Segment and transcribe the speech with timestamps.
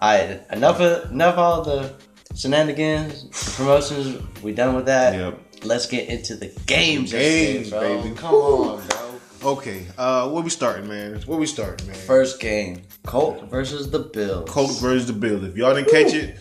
[0.00, 1.92] All right, enough of enough of all the
[2.36, 3.24] shenanigans,
[3.56, 4.22] promotions.
[4.42, 5.14] We done with that.
[5.14, 5.64] Yep.
[5.64, 7.10] Let's get into the games.
[7.10, 7.80] Games, bro.
[7.80, 8.14] baby.
[8.14, 9.50] Come on, bro.
[9.54, 11.20] Okay, uh, where we starting, man?
[11.22, 11.96] Where we starting, man?
[11.96, 14.48] First game, Colt versus the Bills.
[14.48, 15.42] Colts versus the Bills.
[15.42, 16.38] If y'all didn't catch it,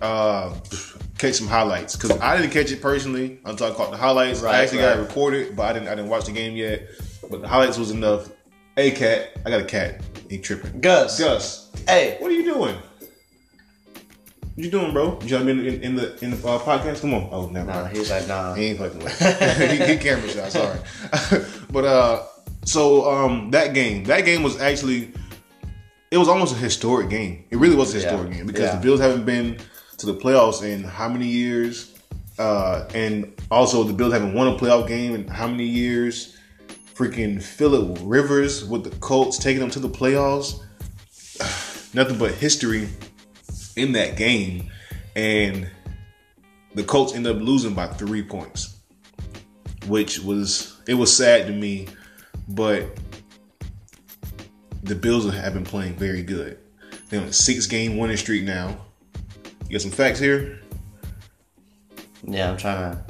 [0.00, 0.54] uh,
[1.18, 4.42] catch some highlights because I didn't catch it personally until I caught the highlights.
[4.42, 5.88] Right, I actually got it recorded, but I didn't.
[5.88, 6.88] I didn't watch the game yet.
[7.28, 8.28] But the highlights was enough.
[8.76, 10.02] Hey, cat, I got a cat.
[10.30, 10.80] He tripping.
[10.80, 11.18] Gus.
[11.18, 12.76] Gus, Hey, what are you doing?
[14.54, 15.18] What you doing, bro?
[15.22, 17.00] You trying to be in, in, in the in the uh, podcast?
[17.00, 17.28] Come on.
[17.32, 17.66] Oh, never.
[17.70, 17.96] nah, mind.
[17.96, 18.52] he's like, nah.
[18.54, 19.18] He ain't fucking with
[19.58, 20.78] he, he camera shot, sorry.
[21.70, 22.22] but uh
[22.64, 25.10] so um that game, that game was actually
[26.10, 27.44] it was almost a historic game.
[27.50, 28.36] It really was a historic Yeah.
[28.36, 28.76] game because Yeah.
[28.76, 29.56] the Bills haven't been
[29.96, 31.94] to the playoffs in how many years?
[32.38, 36.36] Uh and also the Bills haven't won a playoff game in how many years?
[36.94, 40.60] Freaking Philip Rivers with the Colts taking them to the playoffs.
[41.94, 42.88] Nothing but history
[43.76, 44.70] in that game.
[45.14, 45.68] And
[46.74, 48.76] the Colts ended up losing by three points,
[49.86, 51.88] which was it was sad to me,
[52.48, 52.86] but
[54.82, 56.58] the Bills have been playing very good.
[57.08, 58.76] They're on a six game winning streak now.
[59.68, 60.60] You got some facts here?
[62.24, 63.04] Yeah, I'm trying to.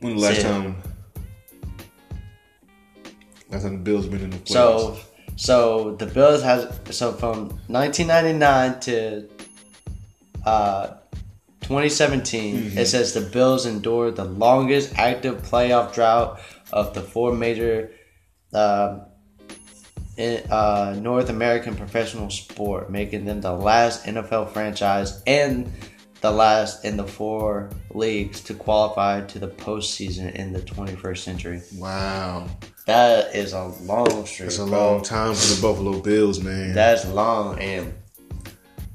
[0.00, 0.76] When the last time
[3.50, 4.46] last time the Bills been in the playoffs?
[4.46, 4.98] So,
[5.36, 9.28] so the Bills has so from 1999 to
[10.44, 10.96] uh,
[11.62, 12.78] 2017, Mm-hmm.
[12.78, 16.40] it says the Bills endured the longest active playoff drought
[16.72, 17.90] of the four major
[18.52, 19.02] um
[20.16, 25.72] in, uh, North American professional sport, making them the last NFL franchise and
[26.20, 31.60] the last in the four leagues to qualify to the postseason in the 21st century.
[31.76, 32.46] wow.
[32.86, 34.46] That is a long streak.
[34.48, 34.92] It's a bro.
[34.92, 36.74] long time for the Buffalo Bills, man.
[36.74, 37.92] That's long, and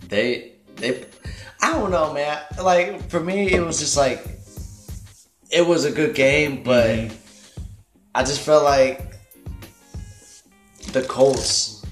[0.08, 1.05] they they.
[1.70, 2.42] I don't know, man.
[2.62, 4.25] Like for me, it was just like
[5.52, 7.16] it was a good game, but Mm-hmm.
[8.16, 9.14] I just felt like
[10.93, 11.86] the Colts.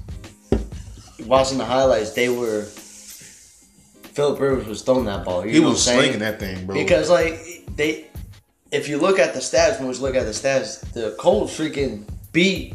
[1.26, 2.62] Watching the highlights, they were.
[2.64, 5.44] Philip Rivers was throwing that ball.
[5.46, 6.74] You he know what was slinging that thing, bro.
[6.74, 7.38] Because like
[7.76, 8.08] they,
[8.72, 12.02] if you look at the stats, when we look at the stats, the Colts freaking
[12.32, 12.74] beat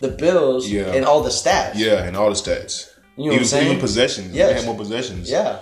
[0.00, 0.92] the Bills Yeah.
[0.92, 1.72] in all the stats.
[1.76, 2.90] yeah, and all the stats.
[3.16, 3.66] You know what even, I'm saying?
[3.68, 4.34] even possessions.
[4.34, 4.48] Yes.
[4.50, 5.30] They had more possessions.
[5.30, 5.60] yeah,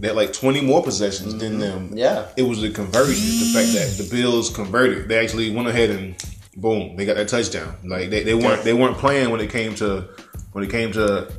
[0.00, 1.60] They had like 20 more possessions than mm-hmm.
[1.60, 1.90] them.
[1.94, 2.28] yeah.
[2.36, 5.08] It was the conversion, the fact that the Bills converted.
[5.08, 6.16] They actually went ahead and
[6.56, 7.74] boom, they got that touchdown.
[7.84, 10.08] Like they, they weren't they weren't playing when it came to
[10.52, 11.32] when it came to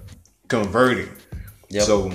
[0.48, 1.10] converting.
[1.70, 1.84] Yep.
[1.84, 2.12] So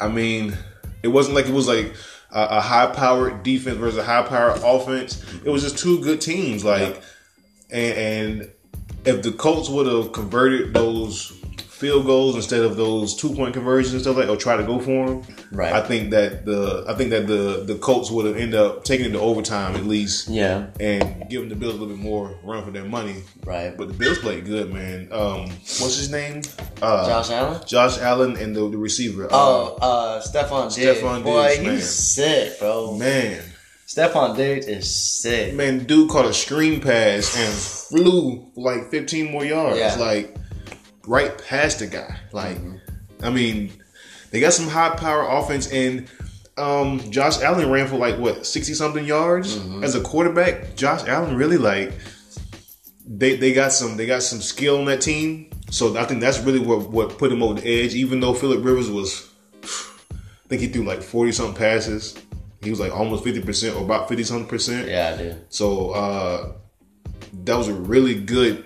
[0.00, 0.56] I mean,
[1.02, 1.94] it wasn't like it was like
[2.30, 5.24] a, a high powered defense versus a high powered offense.
[5.44, 6.64] It was just two good teams.
[6.64, 7.02] Like
[7.70, 8.52] and, and
[9.04, 11.32] if the Colts would have converted those
[11.82, 14.78] field goals instead of those two point conversions and stuff like, or try to go
[14.78, 15.72] for them, Right.
[15.72, 19.06] I think that the I think that the the Colts would have ended up taking
[19.06, 22.64] it to overtime at least, Yeah, and giving the Bills a little bit more run
[22.64, 23.16] for their money.
[23.44, 23.76] right.
[23.76, 25.08] But the Bills played good, man.
[25.10, 25.48] Um,
[25.80, 26.42] what's his name?
[26.80, 27.60] Uh, Josh Allen.
[27.66, 29.28] Josh Allen and the, the receiver.
[29.30, 31.00] Oh, uh, Stefon Diggs.
[31.02, 31.80] Stefon Boy, Diggs, he's man.
[31.80, 32.96] sick, bro.
[32.96, 33.42] man,
[33.86, 34.88] Stefon Diggs is
[35.20, 35.54] sick.
[35.54, 39.96] man, dude caught a screen pass and flew like 15 more yards, Yeah.
[39.96, 40.36] like
[41.06, 42.16] right past the guy.
[42.32, 42.58] Like.
[43.22, 43.70] I mean,
[44.32, 46.08] they got some high power offense, and
[46.56, 49.84] um, Josh Allen ran for like what 60 something yards Mm-hmm.
[49.84, 50.74] as a quarterback.
[50.74, 51.92] Josh Allen really like
[53.06, 55.50] they they got some they got some skill on that team.
[55.70, 57.94] So I think that's really what what put him over the edge.
[57.94, 59.30] Even though Philip Rivers was,
[59.62, 62.16] I think he threw like 40 something passes.
[62.62, 64.88] He was like almost 50 percent or about 50 something percent.
[64.88, 65.46] Yeah, dude.
[65.48, 66.52] So uh,
[67.44, 68.64] that was a really good,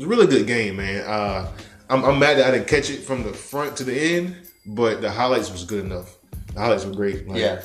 [0.00, 1.04] was a really good game, man.
[1.06, 1.50] Uh,
[1.88, 5.00] I'm, I'm mad that I didn't catch it from the front to the end, but
[5.00, 6.16] the highlights was good enough.
[6.54, 7.28] The highlights were great.
[7.28, 7.62] Like, Yeah,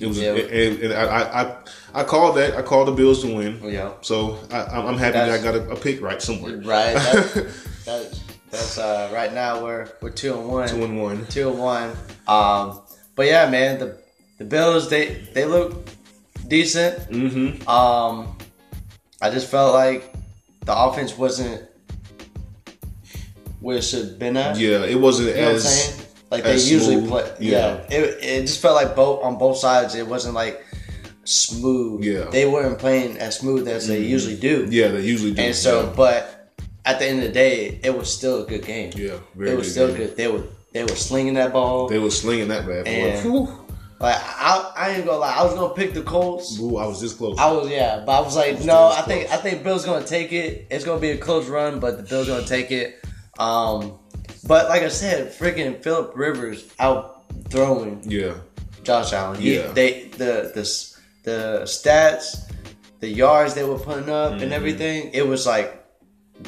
[0.00, 0.18] it was.
[0.18, 0.32] Yeah.
[0.32, 1.56] And, and I, I,
[2.00, 2.56] I, called that.
[2.56, 3.60] I called the Bills to win.
[3.62, 3.92] yeah.
[4.00, 6.56] So I, I'm I'm happy that I got a, a pick right somewhere.
[6.56, 6.94] Right.
[6.94, 7.54] That,
[7.84, 10.68] that, that's uh, right now we're we're two and one.
[10.68, 11.26] Two and one.
[11.26, 11.90] Two and one.
[12.26, 12.82] Um,
[13.14, 13.98] but yeah, man, the
[14.38, 15.88] the Bills they they look
[16.48, 16.98] decent.
[17.10, 17.68] Mm-hmm.
[17.68, 18.36] Um,
[19.20, 20.13] I just felt like
[20.64, 21.68] the offense wasn't
[23.60, 24.58] where it should have been at.
[24.58, 26.14] Yeah, it wasn't You know what I'm as?
[26.30, 27.08] Like they usually smooth.
[27.08, 27.36] play.
[27.40, 27.84] Yeah.
[27.88, 27.96] Yeah.
[27.98, 29.94] It, it just felt like both on both sides.
[29.94, 30.64] It wasn't like
[31.24, 32.02] smooth.
[32.04, 32.12] Yeah.
[32.12, 32.30] Mm-hmm.
[32.30, 34.66] They weren't playing as smooth as they usually do.
[34.70, 34.88] yeah.
[34.88, 35.42] They usually do.
[35.42, 35.92] And so, yeah.
[35.94, 36.34] but
[36.84, 38.92] at the end of the day, it was still a good game.
[38.96, 39.96] yeah, very it was still game.
[39.96, 40.16] good.
[40.16, 41.88] They were they were slinging that ball.
[41.88, 43.63] They were slinging that bad boy.
[44.00, 46.58] Like I, I ain't gonna lie, I was gonna pick the Colts.
[46.60, 47.38] Ooh, I was this close.
[47.38, 49.38] I was yeah, but I was like, was no, I think close.
[49.38, 50.66] I think Bill's gonna take it.
[50.70, 53.04] It's gonna be a close run, but the Bills gonna take it.
[53.38, 53.98] Um,
[54.46, 58.34] But like I said, freaking Philip Rivers out throwing Yeah.
[58.82, 59.40] Josh Allen.
[59.40, 59.68] He, Yeah.
[59.72, 60.64] They the the
[61.22, 62.50] the stats,
[63.00, 65.10] the yards they were putting up, and everything.
[65.14, 65.82] It was like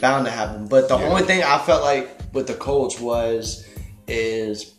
[0.01, 0.67] bound to happen.
[0.69, 1.05] But the Mm-hmm.
[1.05, 1.11] Yeah.
[1.11, 3.65] only thing I felt like with the Colts was
[4.09, 4.75] is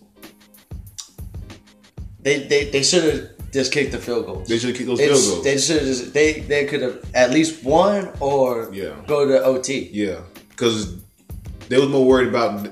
[2.28, 4.48] they they, they should have just kicked the field goals.
[4.48, 5.44] They should have kicked those field goals.
[5.44, 6.14] They should have.
[6.14, 8.96] They they could have at least won or Yeah.
[9.08, 9.90] go to OT.
[9.94, 10.20] Yeah,
[10.50, 10.98] because
[11.70, 12.70] they was more worried about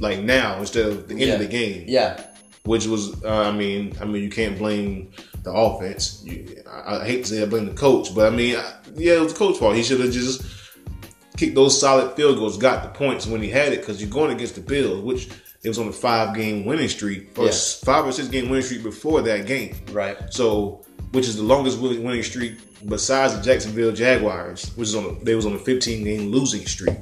[0.00, 1.34] like now instead of the end Yeah.
[1.34, 2.20] of the game, Yeah,
[2.64, 5.10] which was uh, I mean I mean you can't blame
[5.42, 6.22] the offense.
[6.24, 8.64] You, I, I hate to say I blame the coach, but I mean I,
[8.96, 9.76] yeah it was the coach's fault.
[9.76, 10.42] He should have just
[11.36, 14.30] kicked those solid field goals, got the points when he had it because you're going
[14.30, 15.28] against the Bills, which
[15.64, 17.52] it was on a five game winning streak or Yeah.
[17.84, 19.74] five or six game winning streak before that game.
[19.92, 20.16] right.
[20.30, 22.54] So, which is the longest winning winning streak
[22.88, 26.66] besides the Jacksonville Jaguars, which is on a, they was on a 15 game losing
[26.66, 26.96] streak.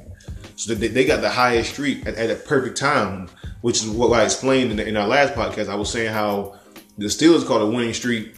[0.55, 3.27] So they, they got the highest streak at, at a perfect time,
[3.61, 5.67] which is what I explained in, the, in our last podcast.
[5.67, 6.55] I was saying how
[6.97, 8.35] the Steelers caught a winning streak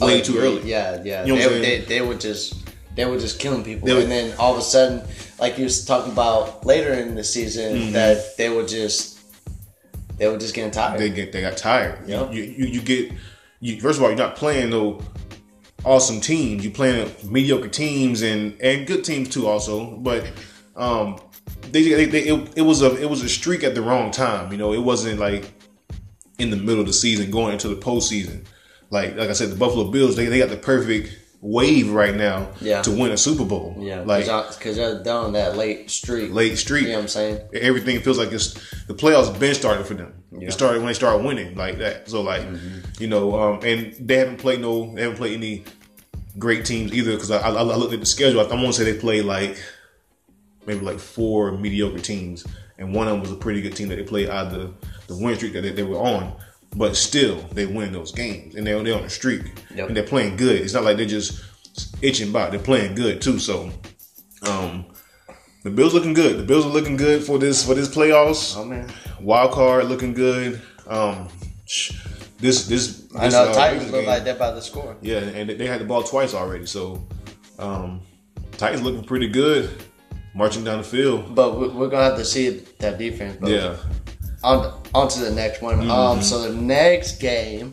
[0.00, 0.62] way Oh, too yeah, early.
[0.68, 1.24] Yeah, yeah.
[1.24, 2.54] You know they, they, they were just
[2.96, 5.08] they were just killing people, were- and then all of a sudden,
[5.38, 7.92] like you was talking about later in the season, Mm-hmm.
[7.92, 9.17] that they were just
[10.18, 11.00] they were just getting tired.
[11.00, 12.08] They get they got tired.
[12.08, 12.32] Yep.
[12.32, 13.12] You, you you get
[13.60, 15.00] you first of all you're not playing no
[15.84, 16.64] awesome teams.
[16.64, 19.96] You playing mediocre teams and and good teams too also.
[19.96, 20.30] But
[20.76, 21.18] um
[21.70, 24.52] they, they, they it, it was a it was a streak at the wrong time.
[24.52, 25.52] You know it wasn't like
[26.38, 28.44] in the middle of the season going into the postseason.
[28.90, 32.48] Like like I said, the Buffalo Bills they, they got the perfect wave right now
[32.60, 32.82] Yeah.
[32.82, 33.76] to win a Super Bowl.
[33.78, 36.32] yeah, like because they're down that late streak.
[36.32, 36.82] late streak.
[36.84, 37.40] You know what I'm saying?
[37.54, 38.54] everything feels like it's
[38.86, 40.14] the playoffs been started for them.
[40.32, 40.38] Yeah.
[40.38, 40.48] Mm-hmm.
[40.48, 42.08] It started when they started winning like that.
[42.10, 42.44] So like
[42.98, 45.64] you know, um, and they haven't played no, they haven't played any
[46.38, 47.12] great teams either.
[47.12, 48.40] Because I, I, I looked at the schedule.
[48.40, 49.56] I, I want to say they played like
[50.66, 52.44] maybe like four mediocre teams,
[52.78, 55.14] and one of them was a pretty good team that they played out of the
[55.14, 56.36] the win streak that they, they were on.
[56.76, 59.42] But still, they win those games, and they're they're on a streak,
[59.74, 59.88] Yep.
[59.88, 60.60] and they're playing good.
[60.60, 61.40] It's not like they're just
[62.02, 63.38] itching by; they're playing good too.
[63.38, 63.70] So,
[64.42, 64.84] um,
[65.64, 66.38] the Bills looking good.
[66.38, 68.54] The Bills are looking good for this for this playoffs.
[68.56, 68.88] Oh man,
[69.20, 70.60] Wild card looking good.
[70.86, 71.28] Um,
[71.66, 71.92] sh-
[72.38, 74.96] this this, this I know uh, Titans look game- like they're about to score.
[75.00, 76.66] yeah, and they had the ball twice already.
[76.66, 77.04] So,
[77.58, 78.02] um,
[78.58, 79.70] Titans looking pretty good,
[80.34, 81.34] marching down the field.
[81.34, 83.38] But we- we're gonna have to see that defense.
[83.40, 83.76] But Yeah,
[84.44, 85.76] On, on to the next one.
[85.80, 85.90] Mm-hmm.
[85.90, 87.72] Um, so the next game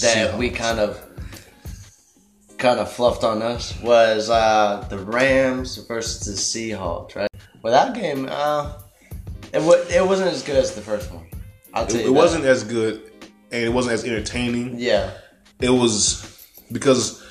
[0.00, 1.00] that we kind of
[2.58, 7.28] kind of fluffed on us was uh, the Rams versus the Seahawks, right?
[7.62, 8.72] Well, that game, uh,
[9.52, 11.26] it, wa- it wasn't as good as the first one.
[11.72, 12.18] I'll tell it, you it that.
[12.18, 13.10] wasn't as good,
[13.50, 14.78] and it wasn't as entertaining.
[14.78, 15.10] Yeah,
[15.60, 17.22] It was because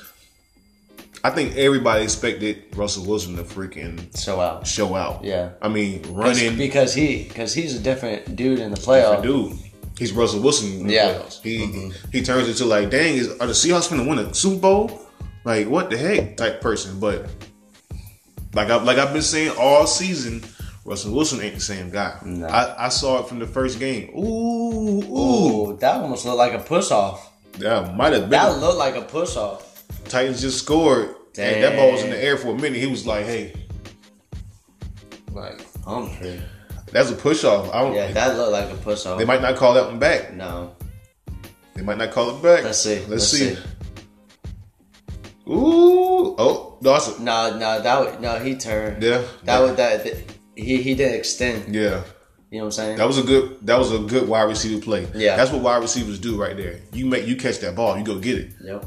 [1.22, 4.66] I think everybody expected Russell Wilson to freaking so out.
[4.66, 5.22] show out.
[5.22, 5.50] Yeah.
[5.60, 6.56] I mean, running.
[6.56, 9.22] because he because he's a different dude in the different playoff.
[9.22, 9.58] dude.
[9.98, 11.12] He's Russell Wilson in the Yeah.
[11.14, 11.42] playoffs.
[11.42, 12.08] He mm-hmm.
[12.10, 15.00] he turns into like, dang, is are the Seahawks gonna win a Super Bowl?
[15.44, 16.98] Like what the heck type person.
[16.98, 17.26] But
[18.54, 20.42] like I like I've been saying all season,
[20.86, 22.18] Russell Wilson ain't the same guy.
[22.24, 22.46] No.
[22.46, 24.10] I, I saw it from the first game.
[24.16, 25.18] Ooh, ooh.
[25.72, 27.30] Ooh, that almost looked like a push off.
[27.58, 29.69] That might have been That looked like a push off.
[30.10, 31.14] Titans just scored.
[31.38, 32.78] And that ball was in the air for a minute.
[32.80, 33.52] He was like, hey,
[35.32, 36.40] Like Humphrey.
[36.92, 37.72] that's a push off.
[37.72, 39.18] I don't Yeah, that looked like a push off.
[39.18, 40.34] they might not call that one back.
[40.34, 40.74] no.
[41.74, 42.64] They might not call it back.
[42.64, 42.98] Let's see.
[42.98, 43.54] Let's, Let's see.
[43.54, 43.60] see.
[45.48, 46.34] Ooh.
[46.38, 49.02] Oh, no, that's a, No, no, that would, no, he turned.
[49.02, 49.22] yeah.
[49.44, 50.16] That would that, that-
[50.56, 51.74] he he didn't extend.
[51.74, 52.02] Yeah.
[52.50, 52.96] You know what I'm saying?
[52.98, 55.06] That was a good that was a good wide receiver play.
[55.14, 55.36] Yeah.
[55.36, 56.80] That's what wide receivers do right there.
[56.92, 58.52] You make you catch that ball, you go get it.
[58.62, 58.84] yep.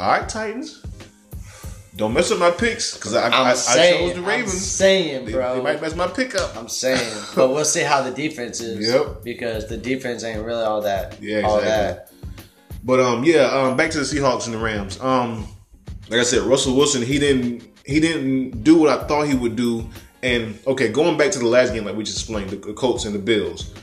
[0.00, 0.82] All right, Titans.
[1.96, 4.66] Don't mess up my picks because I, I'm I, I chose the I'm Ravens.
[4.66, 5.56] saying, They, bro.
[5.56, 6.56] they might mess my pick up.
[6.56, 8.88] I'm saying, but we'll see how the defense is.
[8.88, 9.22] Yep.
[9.22, 11.20] Because the defense ain't really all that.
[11.22, 12.16] Yeah, all exactly.
[12.82, 14.98] But um, yeah, um, back to the Seahawks and the Rams.
[15.00, 15.46] Um,
[16.08, 19.56] like I said, Russell Wilson, he didn't he didn't do what I thought he would
[19.56, 19.86] do.
[20.22, 23.14] And okay, going back to the last game, like we just explained, the Colts and
[23.14, 23.74] the Bills.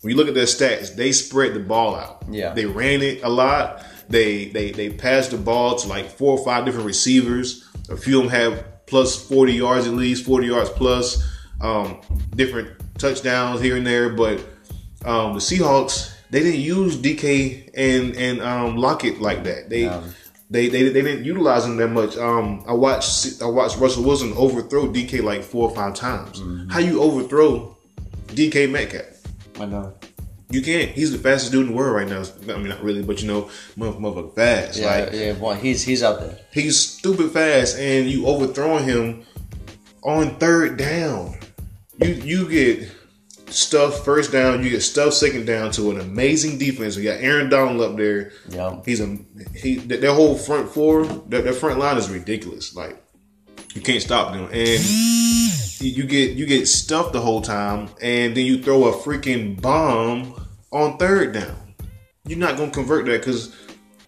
[0.00, 2.24] When you look at their stats, they spread the ball out.
[2.28, 2.52] Yeah.
[2.54, 3.84] they ran it a lot.
[4.08, 7.68] They they they passed the ball to like four or five different receivers.
[7.90, 11.22] A few of them have plus forty yards at least, forty yards plus.
[11.60, 12.00] Um,
[12.34, 14.38] different touchdowns here and there, but
[15.04, 19.70] um, the Seahawks they didn't use DK and and um, Lockett like that.
[19.70, 20.02] They, No.
[20.50, 22.16] they they they didn't utilize them that much.
[22.18, 26.42] Um, I watched I watched Russell Wilson overthrow DK like four or five times.
[26.70, 27.76] How you overthrow
[28.28, 29.04] DK Metcalf?
[29.58, 29.94] I know.
[30.48, 30.90] You can't.
[30.92, 32.22] He's the fastest dude in the world right now.
[32.54, 34.78] I mean, not really, but you know, motherfucker fast.
[34.78, 35.32] Yeah, Like yeah.
[35.32, 36.38] Well, he's he's up there.
[36.52, 39.24] he's stupid fast, and you overthrowing him
[40.04, 41.36] on third down.
[42.00, 42.92] You you get
[43.48, 46.96] stuff first down, you get stuff second down to an amazing defense.
[46.96, 48.32] We got Aaron Donald up there.
[48.48, 48.80] Yeah.
[48.84, 49.16] He's a
[49.54, 49.76] he.
[49.76, 52.74] Their their whole front four, their, their front line is ridiculous.
[52.76, 53.02] Like
[53.74, 54.80] you can't stop them, and
[55.80, 60.46] you get you get stuffed the whole time, and then you throw a freaking bomb
[60.72, 61.74] on third down.
[62.26, 63.54] You're not gonna convert that because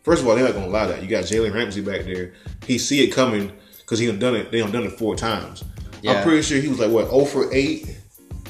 [0.02, 1.02] first of all, they're not gonna allow that.
[1.02, 2.32] You got Jalen Ramsey back there.
[2.66, 4.50] He see it coming because he done done it.
[4.50, 5.64] They done done it four times.
[6.02, 6.12] Yeah.
[6.14, 7.96] I'm pretty sure he was like what 0 for eight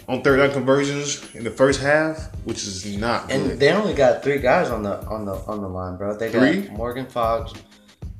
[0.08, 3.58] on third down conversions in the first half, which is not And good.
[3.60, 6.16] they only got three guys on the on the on the line, bro.
[6.16, 6.68] They got Three?
[6.70, 7.52] Morgan Fox,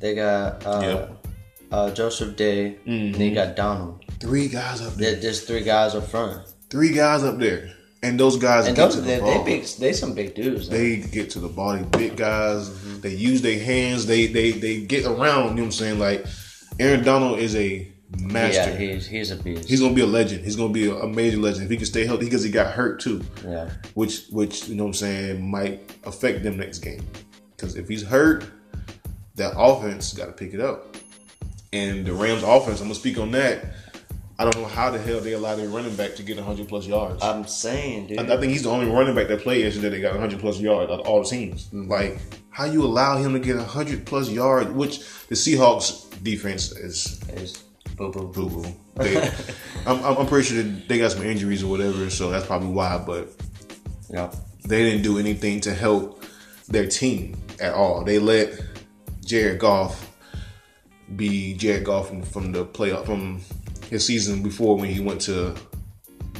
[0.00, 1.26] they got uh, Yep.
[1.72, 4.04] uh, Joseph Day, and they got Donald.
[4.20, 5.12] Three guys up there.
[5.12, 7.70] They're just three guys up front, Three guys up there,
[8.02, 9.44] and those guys and get those to the they, ball.
[9.44, 10.68] they big they some big dudes.
[10.68, 10.76] though.
[10.76, 11.76] They get to the ball.
[11.76, 12.68] They big guys.
[12.68, 13.00] Mm-hmm.
[13.00, 14.06] They use their hands.
[14.06, 15.18] They they they get around.
[15.18, 15.98] You know what I'm saying?
[15.98, 16.26] Like
[16.78, 18.70] Aaron Donald is a master.
[18.70, 19.68] yeah, he's he's a beast.
[19.68, 20.44] He's gonna be a legend.
[20.44, 22.72] He's gonna be a, a major legend if he can stay healthy because he got
[22.72, 27.06] hurt too, yeah, which which you know what I'm saying might affect them next game.
[27.56, 28.44] Because if he's hurt,
[29.34, 30.96] that offense got to pick it up.
[31.72, 33.64] And the Rams offense, I'm gonna speak on that.
[34.40, 36.86] I don't know how the hell they allow their running back to get 100 plus
[36.86, 37.22] yards.
[37.24, 38.18] I'm saying, dude.
[38.20, 40.60] I, I think he's the only running back that played yesterday that got 100 plus
[40.60, 41.68] yards out of all the teams.
[41.72, 42.18] Like,
[42.50, 47.64] how you allow him to get 100 plus yards, which the Seahawks defense is Is
[47.96, 48.28] boo boo.
[48.28, 48.64] boo boo.
[49.86, 52.68] I'm, I'm I'm pretty sure that they got some injuries or whatever, so that's probably
[52.68, 53.02] why.
[53.04, 53.28] But
[54.08, 54.32] Yeah,
[54.64, 56.22] they didn't do anything to help
[56.68, 58.04] their team at all.
[58.04, 58.52] They let
[59.24, 60.04] Jared Goff
[61.16, 63.40] be Jared Goff from, from the playoff from
[63.90, 65.54] his season before when he went to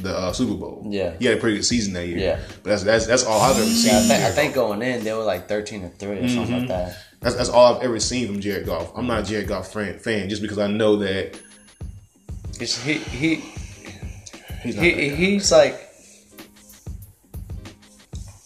[0.01, 0.85] the uh, Super Bowl.
[0.89, 1.15] Yeah.
[1.19, 2.17] he had a pretty good season that year.
[2.17, 2.39] Yeah.
[2.63, 3.91] but that's that's that's all I've ever seen.
[3.93, 3.99] yeah.
[3.99, 6.67] I think, I think going in they were like thirteen or three or something like
[6.69, 6.97] that.
[7.21, 8.93] That's, that's all I've ever seen from Jared Goff.
[8.95, 11.37] I'm not a Jared Goff fan, fan just because I know that
[12.61, 13.35] It's, he he
[14.63, 15.85] he's he, he's like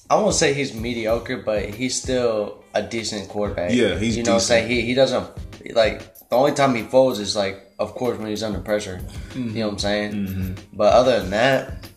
[0.10, 3.72] I won't say he's mediocre, but he's still a decent quarterback.
[3.74, 4.48] Yeah, he's you know what I'm decent.
[4.48, 4.69] saying.
[4.69, 5.29] He he doesn't
[5.75, 9.01] like the only time he folds is like of course when he's under pressure.
[9.35, 10.11] You know what I'm saying.
[10.13, 10.53] Mm-hmm.
[10.73, 11.89] But other than that,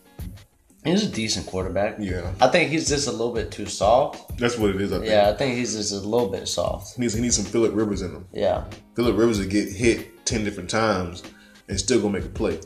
[0.85, 1.97] he's a decent quarterback.
[1.99, 2.33] Yeah.
[2.40, 4.38] I think he's just a little bit too soft.
[4.38, 4.92] That's what it is.
[4.92, 5.11] I think.
[5.11, 6.97] Yeah, I think he's just a little bit soft.
[6.97, 8.26] He needs, he needs some Philip Rivers in him.
[8.33, 8.64] Yeah,
[8.95, 11.23] Philip Rivers will get hit ten different times
[11.68, 12.59] and still gonna make a play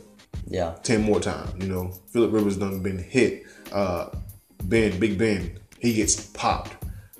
[0.47, 1.51] yeah, ten more times.
[1.63, 3.45] You know, Philip Rivers done been hit.
[3.71, 4.09] Uh,
[4.63, 6.75] Ben, Big Ben, he gets popped,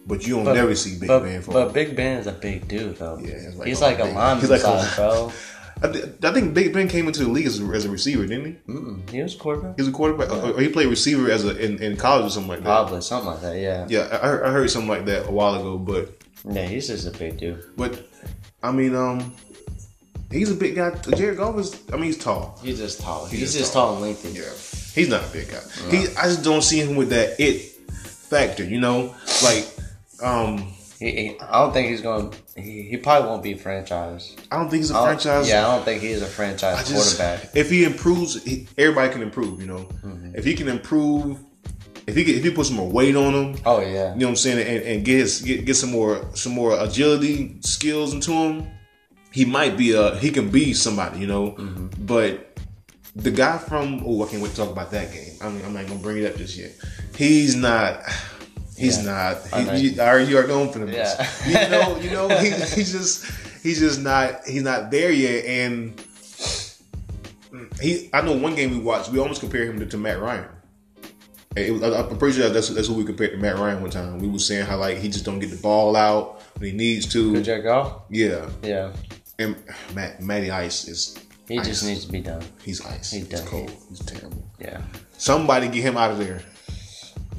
[0.05, 1.53] but you don't never see Big but, Ben fall.
[1.53, 3.19] but Big Ben is a big dude though.
[3.19, 5.31] Yeah, like he's like lineman he's like a- size, bro.
[5.84, 8.26] I, thi- I think Big Ben came into the league as a, as a receiver,
[8.28, 8.72] didn't he?
[8.72, 9.76] Mm-mm, he was a quarterback.
[9.78, 12.30] He was a quarterback, or, or he played receiver as a in, in college or
[12.30, 12.66] something like that.
[12.66, 13.58] Probably something like that.
[13.58, 13.88] Yeah.
[13.90, 16.14] Yeah, I, I heard something like that a while ago, but
[16.50, 17.64] Yeah, he's just a big dude.
[17.76, 18.00] but
[18.64, 19.34] I mean, um,
[20.32, 20.92] he's a big guy.
[21.16, 22.60] Jared Goff is, I mean, he's tall.
[22.64, 23.26] He's just tall.
[23.26, 23.88] He's, just just tall.
[23.88, 24.30] tall and lengthy.
[24.40, 24.52] Yeah,
[24.94, 25.62] he's not a big guy.
[25.90, 27.60] He, I just don't see him with that it
[28.30, 28.64] factor.
[28.64, 29.68] You know, like
[30.22, 32.31] um, He, he, I don't think he's going.
[32.55, 34.36] He, he probably won't be franchise.
[34.51, 35.50] I don't think he's a franchise.
[35.50, 37.55] Yeah, I don't think he's a franchise I just, quarterback.
[37.55, 39.60] if he improves, he, everybody can improve.
[39.60, 40.36] You know, mm-hmm.
[40.36, 41.39] if he can improve,
[42.05, 44.13] if he can, if he put some more weight on him, Oh yeah.
[44.13, 46.79] you know what I'm saying, and, and get his get, get some more some more
[46.79, 48.67] agility skills into him,
[49.31, 51.53] he might be a he can be somebody, you know.
[51.53, 52.05] Mm-hmm.
[52.05, 52.60] But
[53.15, 55.34] the guy from oh, I can't wait to talk about that game.
[55.41, 56.74] I mean, I'm not gonna bring it up just yet.
[57.15, 58.03] He's not.
[58.82, 59.38] He's Yeah.
[59.54, 59.78] not.
[59.78, 61.30] He, you, are you are known for the Yeah.
[61.48, 63.26] you know, you know, he, he's just
[63.64, 66.02] he's just not he's not there yet, and
[67.82, 68.10] he.
[68.14, 70.46] I know one game we watched, we almost compared him to, to Matt Ryan.
[71.56, 74.20] It was, I'm pretty sure that's that's who we compared to Matt Ryan one time.
[74.20, 77.12] We were saying how like he just don't get the ball out when he needs
[77.14, 77.34] to.
[77.34, 78.04] Good Jared Goff.
[78.10, 78.94] Yeah, Yeah.
[79.38, 79.56] and
[79.94, 81.18] Matt Matty Ice is
[81.50, 81.68] He ice.
[81.68, 82.42] just needs to be done.
[82.64, 83.12] he's ice.
[83.12, 83.42] he he's does.
[83.42, 83.70] cold.
[83.90, 84.48] He's terrible.
[84.60, 84.82] Yeah.
[85.18, 86.42] Somebody get him out of there.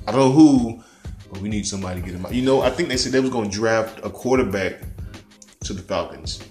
[0.07, 0.83] I don't know who,
[1.41, 2.35] we need somebody to get him out.
[2.35, 4.81] You know, I think they said they was going to draft a quarterback
[5.65, 6.43] to the Falcons,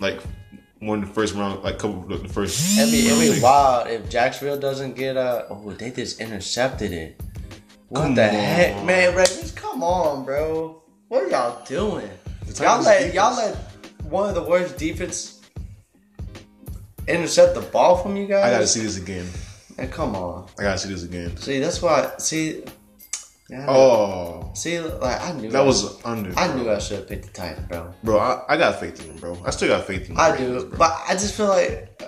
[0.00, 0.20] like
[0.80, 2.78] one of the first round, like couple of the first.
[2.78, 5.46] It'd be, it'd be wild if Jacksonville doesn't get a.
[5.50, 7.20] Oh, they just intercepted it.
[7.88, 8.34] What Come the on.
[8.34, 9.16] heck, man?
[9.16, 10.82] Ravens, come on, bro.
[11.08, 12.08] What are y'all doing?
[12.60, 13.14] Y'all let defense.
[13.14, 13.56] y'all let
[14.04, 15.40] one of the worst defense
[17.06, 18.44] intercept the ball from you guys.
[18.44, 19.26] I gotta see this again.
[19.78, 20.48] And come on.
[20.58, 21.36] I gotta see this again.
[21.36, 22.12] See, that's why.
[22.18, 22.64] See.
[23.50, 26.38] Yeah, Oh, See, like I knew that I- was under.
[26.38, 27.94] I knew I should have picked the Titans, bro.
[28.04, 28.18] bro.
[28.18, 29.38] I, I got faith in him, bro.
[29.44, 30.20] I still got faith in him.
[30.20, 31.98] I do, but I just feel like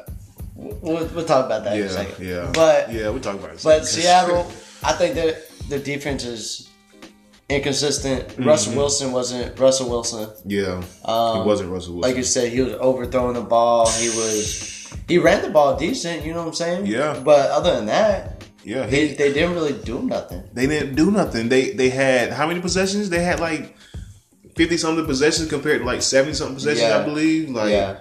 [0.55, 2.27] we'll, we'll talk about that in a Yeah, second.
[2.27, 3.61] yeah, But yeah, we'll talk about it.
[3.65, 4.51] but Seattle,
[4.83, 6.69] I think that the defense is
[7.49, 8.29] inconsistent.
[8.29, 8.45] Mm-hmm.
[8.45, 10.29] Russell Wilson wasn't Russell Wilson.
[10.45, 12.01] yeah, Um, he wasn't Russell Wilson.
[12.11, 13.89] Like you said, he was overthrowing the ball.
[13.91, 16.25] He was he ran the ball decent.
[16.25, 16.87] You know what I'm saying?
[16.87, 17.19] Yeah.
[17.25, 20.43] But other than that, Yeah, They, he, they didn't really do nothing.
[20.53, 21.49] they didn't do nothing.
[21.49, 23.09] They they had how many possessions?
[23.11, 23.77] They had like
[24.55, 26.99] fifty something possessions compared to like seventy something possessions, Yeah.
[26.99, 27.49] I believe.
[27.51, 28.01] Like yeah.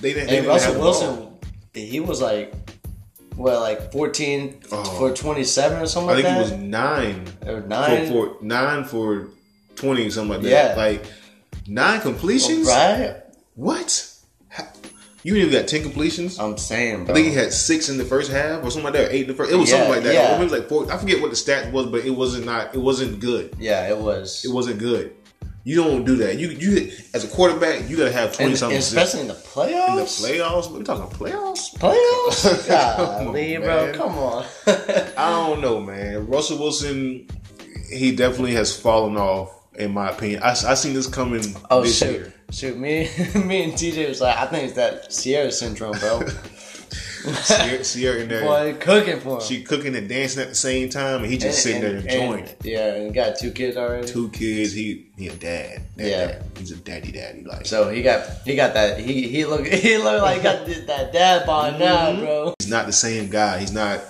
[0.00, 0.28] they didn't.
[0.28, 1.00] They And didn't Russell have the ball.
[1.00, 1.38] Wilson,
[1.74, 2.54] he was like,
[3.34, 4.84] what, like 14 Oh.
[4.98, 8.06] for 27 or something I like think it was nine or nine?
[8.06, 9.28] for, for nine for
[9.74, 10.76] twenty something like that.
[10.76, 10.82] Yeah.
[10.82, 11.04] Like
[11.66, 12.68] nine completions.
[12.68, 13.22] right?
[13.56, 14.08] What?
[15.24, 16.38] You even got ten completions.
[16.38, 19.08] I'm saying, I think he had six in the first half or something like that.
[19.08, 19.50] Or eight in the first.
[19.50, 20.14] It was Yeah, something like that.
[20.14, 20.36] yeah.
[20.38, 20.92] It was like four.
[20.92, 22.74] I forget what the stat was, but it wasn't not.
[22.74, 23.56] It wasn't good.
[23.58, 24.44] yeah, it was.
[24.44, 25.14] It wasn't good.
[25.66, 26.38] You don't do that.
[26.38, 28.76] You you as a quarterback, you gotta have twenty something.
[28.76, 30.22] especially in the playoffs.
[30.30, 30.70] in the playoffs.
[30.70, 31.74] We're talking playoffs.
[31.78, 32.66] Playoffs?
[33.16, 33.92] Come on, bro.
[33.94, 34.44] Come on.
[35.16, 36.26] I don't know, man.
[36.26, 37.26] Russell Wilson,
[37.90, 40.42] he definitely has fallen off, in my opinion.
[40.42, 42.10] I, I seen this coming oh, this shoot.
[42.12, 42.34] year.
[42.52, 46.22] Shoot, me, me and TJ was like, I think it's that Ciara syndrome, bro.
[47.46, 49.40] Ciara, Ciara in there, Boy, cooking for him.
[49.40, 52.40] she cooking and dancing at the same time, and he just sitting there And- enjoying
[52.40, 52.56] and- it.
[52.64, 54.06] Yeah, and got two kids already.
[54.06, 55.80] Two kids, he he a dad.
[55.96, 56.26] Dad, Yeah.
[56.26, 56.42] dad.
[56.58, 57.42] he's a daddy, daddy.
[57.44, 60.66] Like So he got he got that he he look he look like he got
[60.66, 62.20] that dad bod now, Mm-hmm.
[62.20, 62.54] bro.
[62.58, 63.58] he's not the same guy.
[63.58, 64.02] He's not.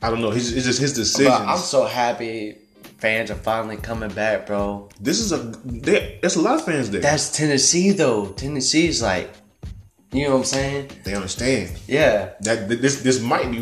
[0.00, 0.30] I don't know.
[0.30, 1.34] He's it's just his decisions.
[1.34, 2.56] I'm so happy
[3.04, 4.88] fans are finally coming back, bro.
[5.06, 5.38] this is a
[5.86, 7.00] there, there's a lot of fans there.
[7.08, 8.20] That's Tennessee though.
[8.42, 9.28] Tennessee's like,
[10.12, 10.82] you know what I'm saying?
[11.04, 13.60] they understand Yeah, that this this might be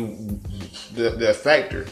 [0.97, 1.83] the the factor.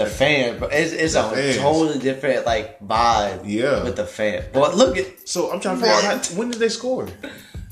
[0.00, 1.56] the fan, but It's, it's a fans.
[1.58, 3.40] totally different like vibe.
[3.60, 3.84] Yeah.
[3.86, 4.38] with the fan.
[4.56, 7.06] But look at So I'm trying to figure out when did they score?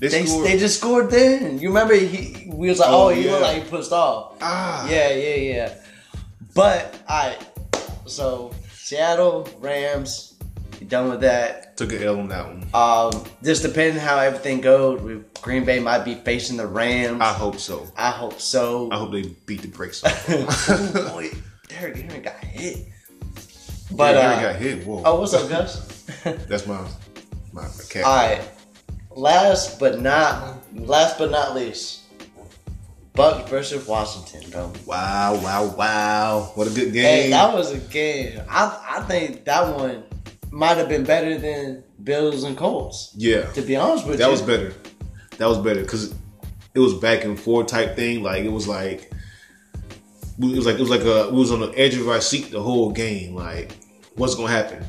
[0.00, 1.58] They, they they just scored then.
[1.62, 3.30] You remember he we was like, Oh, oh, he yeah.
[3.32, 4.20] looked like he pushed off.
[4.42, 5.68] ah Yeah, yeah, yeah.
[6.60, 7.24] But I
[8.06, 8.26] so
[8.92, 10.34] Seattle Rams,
[10.78, 11.78] you done with that.
[11.78, 12.66] took an L on that one.
[12.75, 17.18] Um, just depending how everything goes, Green Bay might be facing the Rams.
[17.22, 17.90] I hope so.
[17.96, 18.90] I hope so.
[18.92, 20.26] I hope they beat the brakes off.
[20.68, 21.30] oh boy,
[21.68, 22.87] Derrick Henry got hit.
[23.92, 24.87] But But uh, got hit.
[24.87, 26.02] Whoa, oh, what's up, Gus?
[26.46, 26.87] that's my
[27.55, 28.05] my, my cat.
[28.05, 28.46] All right.
[29.16, 32.01] Last but not last but not least,
[33.14, 34.72] Bucks versus Washington, bro.
[34.87, 36.53] Wow, wow, wow!
[36.55, 37.03] What a good game.
[37.05, 38.40] Hey, that was a game.
[38.48, 40.05] I I think that one
[40.51, 43.12] might have been better than Bills and Colts.
[43.16, 44.75] yeah, To be honest with that you, That was better.
[45.38, 46.14] That was better because
[46.75, 48.22] it was back and forth type thing.
[48.22, 49.11] Like it was like
[50.38, 52.51] it was like it was like a we was on the edge of our seat
[52.51, 53.35] the whole game.
[53.35, 53.72] Like
[54.16, 54.85] what's gonna happen?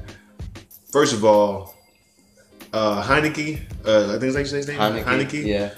[0.91, 1.73] First of all,
[2.71, 4.77] uh Heinicke, uh, I think that's how you say his name.
[4.79, 5.45] Heinicke.
[5.45, 5.73] Yeah.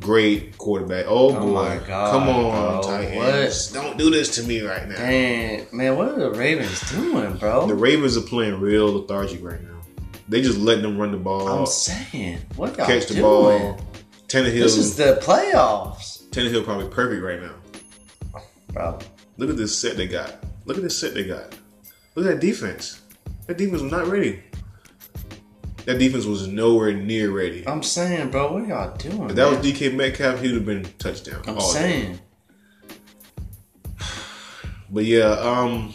[0.00, 1.06] Great quarterback.
[1.08, 2.82] Oh, oh, boy, my God, come on, bro.
[2.82, 3.68] Titans!
[3.72, 4.98] Don't do this to me right now.
[4.98, 7.66] Man, man, what are the Ravens doing, bro?
[7.66, 9.80] The Ravens are playing real lethargic right now.
[10.28, 13.22] They just letting them run the ball, I'm saying, what y'all catch the doing?
[13.22, 13.80] ball.
[14.28, 18.40] Tannehill, This is the playoffs, Tannehill probably perfect right now.
[18.72, 18.98] bro.
[19.36, 20.34] Look at this set they got.
[20.64, 21.54] Look at this set they got.
[22.16, 23.02] Look at that defense.
[23.46, 24.42] That defense was not ready.
[25.86, 27.66] That defense was nowhere near ready.
[27.66, 29.30] I'm saying, bro, what y'all doing?
[29.30, 29.58] If that was?
[29.58, 31.42] DK Metcalf, he would have been touchdown.
[31.46, 31.60] I'm day.
[31.60, 32.20] saying.
[34.88, 35.92] But yeah, um,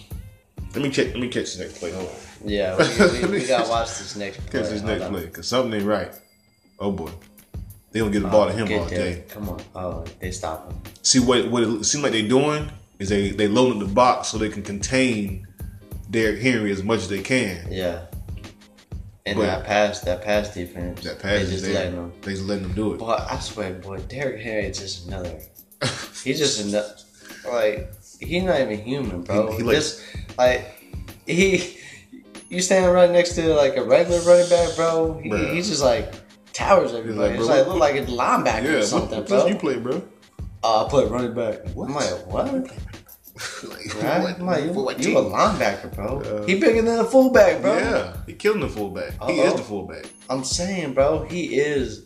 [0.73, 1.07] let me check.
[1.07, 1.91] Let me catch the next play.
[1.91, 2.15] Hold on.
[2.43, 2.75] Yeah,
[3.13, 4.59] we, we, we gotta watch this next play.
[4.61, 6.13] Catch this next play because something ain't right.
[6.77, 7.09] Oh boy,
[7.91, 8.97] they don't get the ball to him all there.
[8.97, 9.23] day.
[9.29, 9.61] Come on.
[9.75, 10.77] Oh, they stop him.
[11.03, 14.37] See what what it seems like they're doing is they they loading the box so
[14.37, 15.47] they can contain
[16.09, 17.71] Derrick Henry as much as they can.
[17.71, 18.07] Yeah.
[19.25, 21.73] And But- that pass, that pass defense, That pass they just there.
[21.75, 22.13] letting them.
[22.21, 22.97] They just letting them do it.
[22.97, 25.39] Boy, I swear, boy, Derrick Henry is just another.
[26.23, 26.95] He's just another.
[27.51, 29.51] Like he's not even human, bro.
[29.51, 30.01] He- He, like- just
[30.37, 30.65] like
[31.27, 31.77] he.
[32.49, 35.19] You stand right next to like a regular running back, bro.
[35.23, 35.53] He, Bruh.
[35.53, 36.13] he's just like
[36.51, 37.31] towers everybody.
[37.31, 39.37] like, it's like look like a linebacker Yeah, or what, something, what bro.
[39.37, 40.01] position you play, bro?
[40.63, 41.65] Uh, I play running back.
[41.69, 41.87] What?
[41.89, 42.71] I'm like, what?
[43.63, 44.21] Like, Right?
[44.21, 46.19] what- like, you, for what you a linebacker, bro.
[46.21, 47.77] Uh, he bigger than a fullback, bro.
[47.77, 49.11] Yeah, he killing the fullback.
[49.11, 49.47] He Uh-oh.
[49.47, 50.05] is the fullback.
[50.29, 52.05] I'm saying, bro, he is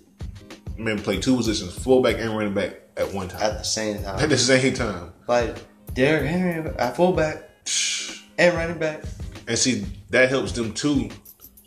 [0.77, 3.41] Man, play two positions, fullback and running back at one time.
[3.41, 4.19] at the same time.
[4.23, 5.13] At the same time.
[5.27, 5.55] Like
[5.93, 7.49] Derrick Henry at fullback
[8.37, 9.03] and running back.
[9.47, 11.09] And see, that helps them too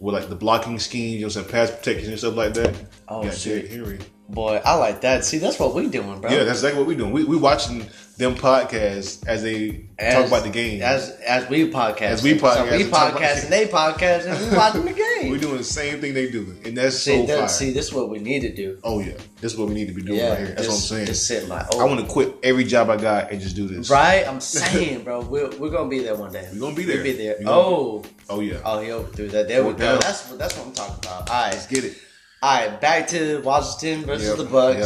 [0.01, 2.75] with like the blocking scheme, you know, some pass protection and stuff like that.
[3.09, 3.71] Oh, Got shit.
[3.71, 3.99] Derrick Henry.
[4.29, 5.25] Boy, I like that.
[5.25, 6.31] See, that's what we doing, bro.
[6.31, 7.13] Yeah, that's exactly what we doing.
[7.13, 7.87] We we watching
[8.19, 10.83] them podcasts as they As- talk about the game.
[10.83, 12.01] As as we podcast.
[12.03, 14.93] As we So podcast we talk about podcast and they podcast and we watching the
[15.21, 15.31] game.
[15.31, 17.49] We're doing the same thing they do, and that's see, so that, fire.
[17.49, 18.79] see, this is what we need to do.
[18.85, 20.47] oh yeah, this is what we need to be doing Yeah, right here.
[20.49, 21.07] That's just, what I'm saying.
[21.07, 21.81] Just sit like, oh.
[21.81, 23.89] I oh, want to quit every job I got and just do this.
[23.89, 24.29] right?
[24.29, 26.47] I'm saying, bro, we're, we're gonna be there one day.
[26.53, 26.97] We're gonna be there.
[26.97, 27.37] We'll be there.
[27.39, 28.59] We gonna- Oh, Oh yeah.
[28.63, 29.49] oh, he overthrew that.
[29.49, 29.79] There we go.
[29.79, 30.01] down.
[30.01, 31.31] That's that's what I'm talking about.
[31.31, 31.53] All right.
[31.55, 31.97] Let's get it.
[32.43, 32.81] All right.
[32.81, 34.79] Back to Washington versus Yep, the Bucks.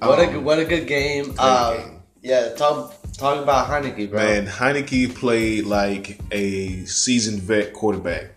[0.00, 0.08] yep.
[0.08, 1.34] What a Um, good, what a good game.
[1.38, 2.02] Uh, game.
[2.22, 4.18] Yeah, talk talk about Heinicke, bro.
[4.22, 8.30] Man, Heinicke played like a seasoned vet quarterback.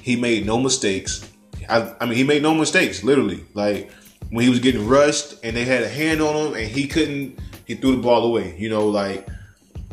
[0.00, 1.28] He made no mistakes.
[1.68, 3.44] I, I mean, he made no mistakes, literally.
[3.54, 3.90] Like
[4.30, 7.38] when he was getting rushed and they had a hand on him and he couldn't,
[7.64, 8.54] he threw the ball away.
[8.58, 9.26] You know, like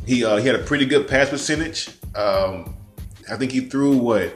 [0.06, 1.90] he uh, he had a pretty good pass percentage.
[2.16, 2.76] Um,
[3.32, 4.36] I think he threw what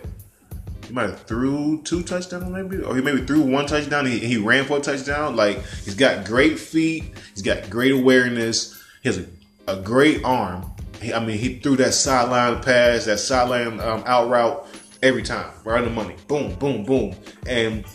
[0.88, 4.06] he might have threw two touchdowns maybe, or he maybe threw one touchdown.
[4.06, 5.36] He, he ran for a touchdown.
[5.36, 7.14] Like he's got great feet.
[7.34, 8.82] He's got great awareness.
[9.04, 9.26] He has a,
[9.68, 10.72] a great arm.
[11.02, 14.66] He, I mean, he threw that sideline pass, that sideline um, out route
[15.04, 16.16] every time, right on the money.
[16.28, 17.16] Boom, boom, boom,
[17.48, 17.86] and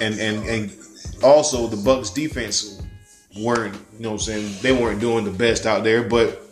[0.00, 0.76] and and and
[1.22, 2.80] also the Bucks defense
[3.40, 6.42] weren't, you know, what I'm saying they weren't doing the best out there, but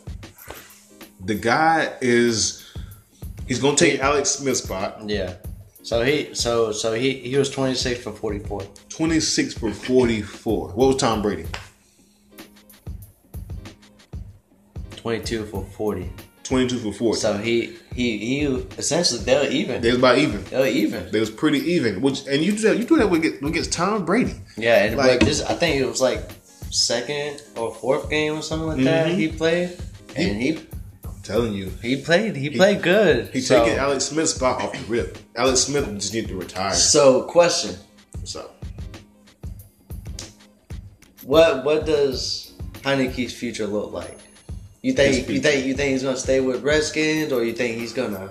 [1.24, 2.68] the guy is
[3.46, 5.08] he's gonna take Alex Smith's spot.
[5.08, 5.34] yeah.
[5.88, 8.60] So he so so he he was twenty six for forty four.
[8.90, 10.68] 26 for 44.
[10.72, 11.46] What was Tom Brady?
[14.96, 16.10] 22 for 40.
[16.42, 17.18] 22 for 40.
[17.20, 18.40] So he he he
[18.76, 19.80] essentially they were even.
[19.80, 20.44] They was about even.
[20.44, 21.10] They were even.
[21.10, 22.02] They was pretty even.
[22.02, 24.34] Which and you do that you do that it against Tom Brady.
[24.58, 26.20] Yeah, and Like- this I think it was like
[26.70, 29.14] second or fourth game or something like that Mhm.
[29.14, 29.70] he played,
[30.16, 30.67] and he I'm
[31.28, 31.70] telling you.
[31.82, 33.28] he played he played good.
[33.28, 35.18] He so, taking Alex Smith's spot off the rip.
[35.36, 36.72] Alex Smith just need to retire.
[36.72, 37.76] so question:
[38.24, 38.50] So
[41.22, 44.18] What what does Heinicke's future look like?
[44.80, 47.92] You think you think you think he's gonna stay with Redskins, or you think he's
[47.92, 48.30] gonna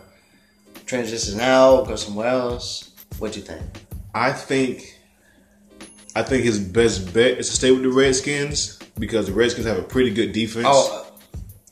[0.85, 2.91] transition out, go somewhere else?
[3.19, 3.61] What you think?
[4.15, 4.99] I think
[6.15, 9.77] I think his best bet is to stay with the Redskins because the Redskins have
[9.77, 10.65] a pretty good defense.
[10.67, 11.06] Oh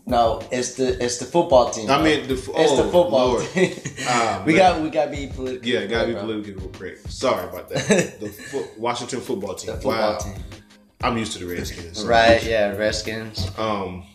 [0.08, 1.90] no, it's the it's the football team.
[1.90, 3.46] I mean, the, it's oh, the football Lord.
[3.50, 3.76] team.
[4.08, 4.60] Ah, we man.
[4.74, 5.68] got we got to be political.
[5.68, 6.22] Yeah, gotta be bro.
[6.22, 7.12] politically correct.
[7.12, 7.88] Sorry about that.
[8.20, 9.76] the fo- Washington football team.
[9.76, 10.18] The football wow.
[10.20, 10.36] team,
[11.02, 12.02] I'm used to the Redskins.
[12.02, 12.44] so- right?
[12.44, 13.50] Yeah, Redskins.
[13.58, 14.06] um,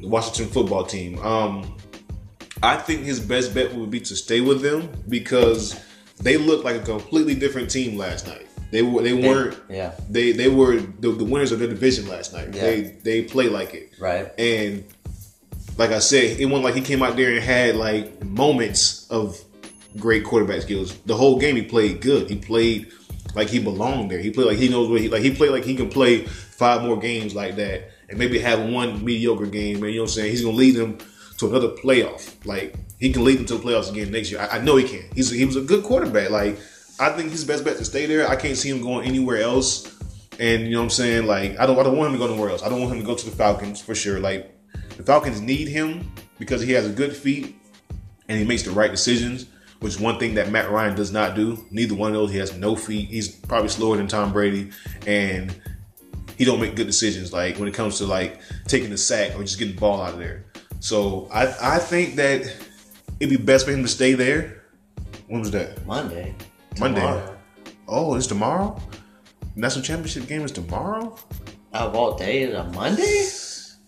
[0.00, 1.18] the Washington football team.
[1.20, 1.76] Um,
[2.62, 5.78] I think his best bet would be to stay with them because
[6.20, 8.48] they looked like a completely different team last night.
[8.72, 12.32] They were they weren't Yeah, they they were the, the winners of their division last
[12.32, 12.52] night.
[12.52, 12.62] Yeah.
[12.62, 14.32] They they played like it, right.
[14.38, 14.84] and
[15.76, 19.40] like I said, it wasn't like he came out there and had like moments of
[19.98, 20.96] great quarterback skills.
[21.06, 22.28] The whole game he played good.
[22.28, 22.92] He played
[23.34, 24.18] like he belonged there.
[24.18, 25.22] He played like he knows what he like.
[25.22, 29.04] He played like he can play five more games like that, and maybe have one
[29.04, 29.82] mediocre game.
[29.82, 30.30] And you know what I'm saying?
[30.30, 30.98] He's gonna lead them
[31.38, 32.34] to another playoff.
[32.46, 34.40] Like he can lead them to the playoffs again next year.
[34.40, 35.08] I, I know he can.
[35.14, 36.30] He's he was a good quarterback.
[36.30, 36.58] Like
[37.00, 38.28] I think his best bet to stay there.
[38.28, 39.90] I can't see him going anywhere else.
[40.38, 41.26] And you know what I'm saying?
[41.26, 42.62] Like I don't I don't want him to go nowhere else.
[42.62, 44.20] I don't want him to go to the Falcons for sure.
[44.20, 44.53] Like
[44.96, 47.56] the Falcons need him because he has a good feet
[48.28, 49.46] and he makes the right decisions,
[49.80, 51.64] which is one thing that Matt Ryan does not do.
[51.70, 52.30] Neither one of those.
[52.30, 53.08] He has no feet.
[53.08, 54.70] He's probably slower than Tom Brady,
[55.06, 55.54] and
[56.36, 57.32] he don't make good decisions.
[57.32, 60.14] Like when it comes to like taking the sack or just getting the ball out
[60.14, 60.46] of there.
[60.80, 62.42] So I I think that
[63.20, 64.62] it'd be best for him to stay there.
[65.28, 65.84] When was that?
[65.86, 66.34] Monday.
[66.78, 67.00] Monday.
[67.00, 67.36] Tomorrow.
[67.88, 68.80] Oh, it's tomorrow.
[69.56, 71.16] National championship game is tomorrow.
[71.72, 73.26] Of all days, a Monday?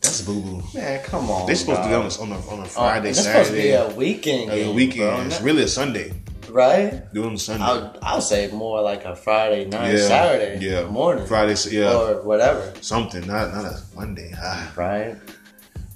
[0.06, 0.62] That's boo boo.
[0.74, 1.46] Man, come on.
[1.46, 3.70] They're supposed to be on a, on a, on a Friday, it's supposed to be
[3.72, 4.50] Saturday, a weekend.
[4.52, 5.16] a weekend.
[5.16, 5.26] bro.
[5.26, 6.12] It's really a Sunday.
[6.50, 7.12] right?
[7.12, 7.64] Do it on a Sunday.
[7.64, 12.22] I'll, I'll say more like a Friday night, yeah, Saturday yeah, morning, Friday, yeah, or
[12.22, 12.72] whatever.
[12.80, 13.26] something.
[13.26, 14.32] Not not a Monday.
[14.36, 14.72] Ah.
[14.76, 15.16] Right?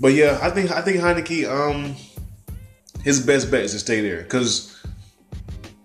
[0.01, 1.95] But yeah, I think I think Heinicke, um,
[3.05, 4.80] his best bet is to stay there because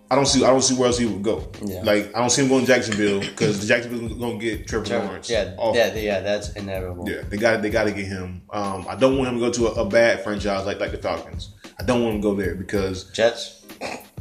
[0.09, 1.49] I don't see I don't see where else he would go.
[1.63, 1.81] Yeah.
[1.81, 5.05] Like I don't see him going to Jacksonville because the Jacksonville's gonna get Trevor Trevor-
[5.07, 5.29] Lawrence.
[5.29, 5.75] Yeah, off.
[5.75, 6.19] yeah, yeah.
[6.19, 7.09] That's inevitable.
[7.09, 8.43] Yeah, they got they got to get him.
[8.51, 10.97] Um, I don't want him to go to a, a bad franchise like like the
[10.99, 11.55] Falcons.
[11.79, 13.65] I don't want him to go there because Jets.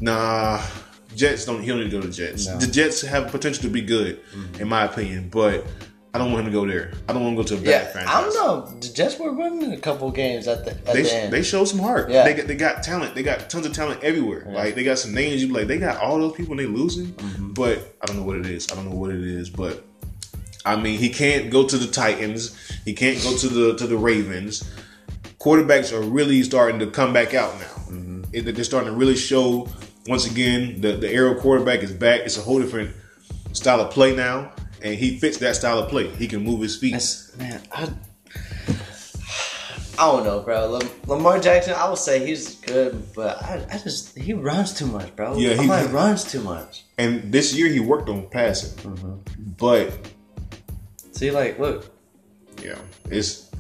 [0.01, 0.63] nah,
[1.15, 1.61] Jets don't.
[1.63, 2.47] He don't need to go to the Jets.
[2.47, 2.53] No.
[2.53, 2.61] Mm-hmm.
[2.61, 4.21] The Jets have potential to be good,
[4.59, 5.67] in my opinion, but
[6.15, 6.93] I don't want him to go there.
[7.09, 8.15] I don't want to go to a bad Yeah, franchise.
[8.15, 8.79] I don't know.
[8.81, 11.33] The Jets were winning a couple games at the at They, the end.
[11.33, 12.09] they showed some heart.
[12.09, 12.23] Yeah.
[12.23, 13.17] They got, they got talent.
[13.17, 14.45] They got tons of talent everywhere.
[14.47, 15.43] Like they got some names.
[15.43, 17.09] You be like they got all those people and they losing.
[17.15, 17.53] Mm-hmm.
[17.55, 18.71] But I don't know what it is.
[18.71, 19.51] I don't know what it is.
[19.51, 19.85] But
[20.65, 22.57] I mean, he can't go to the Titans.
[22.85, 24.63] He can't go to the to the Ravens.
[25.41, 27.67] Quarterbacks are really starting to come back out now.
[27.97, 28.23] Mm-hmm.
[28.33, 29.69] It- they're starting to really show
[30.07, 32.21] once again the the aerial quarterback is back.
[32.21, 32.95] It's a whole different
[33.53, 34.53] style of play now,
[34.85, 36.09] and he fits that style of play.
[36.11, 36.93] He can move his feet.
[36.93, 37.89] That's- man, I,
[39.97, 40.67] I don't know, bro.
[40.69, 44.87] Lam- Lamar Jackson, I would say he's good, but I, I just he runs too
[44.87, 45.37] much, bro.
[45.37, 46.83] Yeah, he- he runs too much.
[46.99, 49.15] And this year he worked on passing, Mm-hmm.
[49.57, 49.93] but
[51.13, 51.87] See, like, look,
[52.61, 53.51] yeah, it's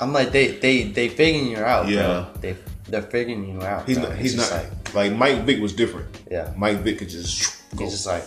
[0.00, 2.06] I'm like they they they figuring you out, Yeah.
[2.06, 2.40] bro.
[2.40, 2.56] They
[2.88, 3.86] they're figuring you out.
[3.86, 4.08] he's bro.
[4.08, 6.08] not It's he's not like, like, Mike Vick was different.
[6.30, 6.54] yeah.
[6.56, 7.84] Mike Vick could just go.
[7.84, 8.24] He's just like,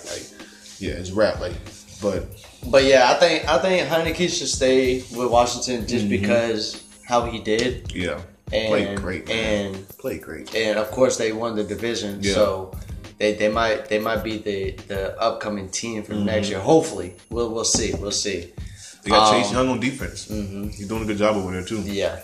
[0.80, 1.54] yeah, it's rap like,
[2.00, 2.26] but
[2.70, 5.88] but yeah, I think I think Heinicke should stay with Washington Mm-hmm.
[5.88, 8.20] just because how he did, Yeah,
[8.52, 9.76] and Played great, man.
[9.76, 10.54] and played great.
[10.56, 12.34] and of course they won the division, Yeah.
[12.34, 12.72] so
[13.20, 16.26] they, they might they might be the the upcoming team for Mm-hmm.
[16.26, 16.60] next year.
[16.60, 18.52] Hopefully, we'll we'll see, we'll see.
[19.04, 20.28] They got Um, Chase Young on defense.
[20.28, 21.82] He's doing a good job over there too.
[21.82, 22.20] Yeah.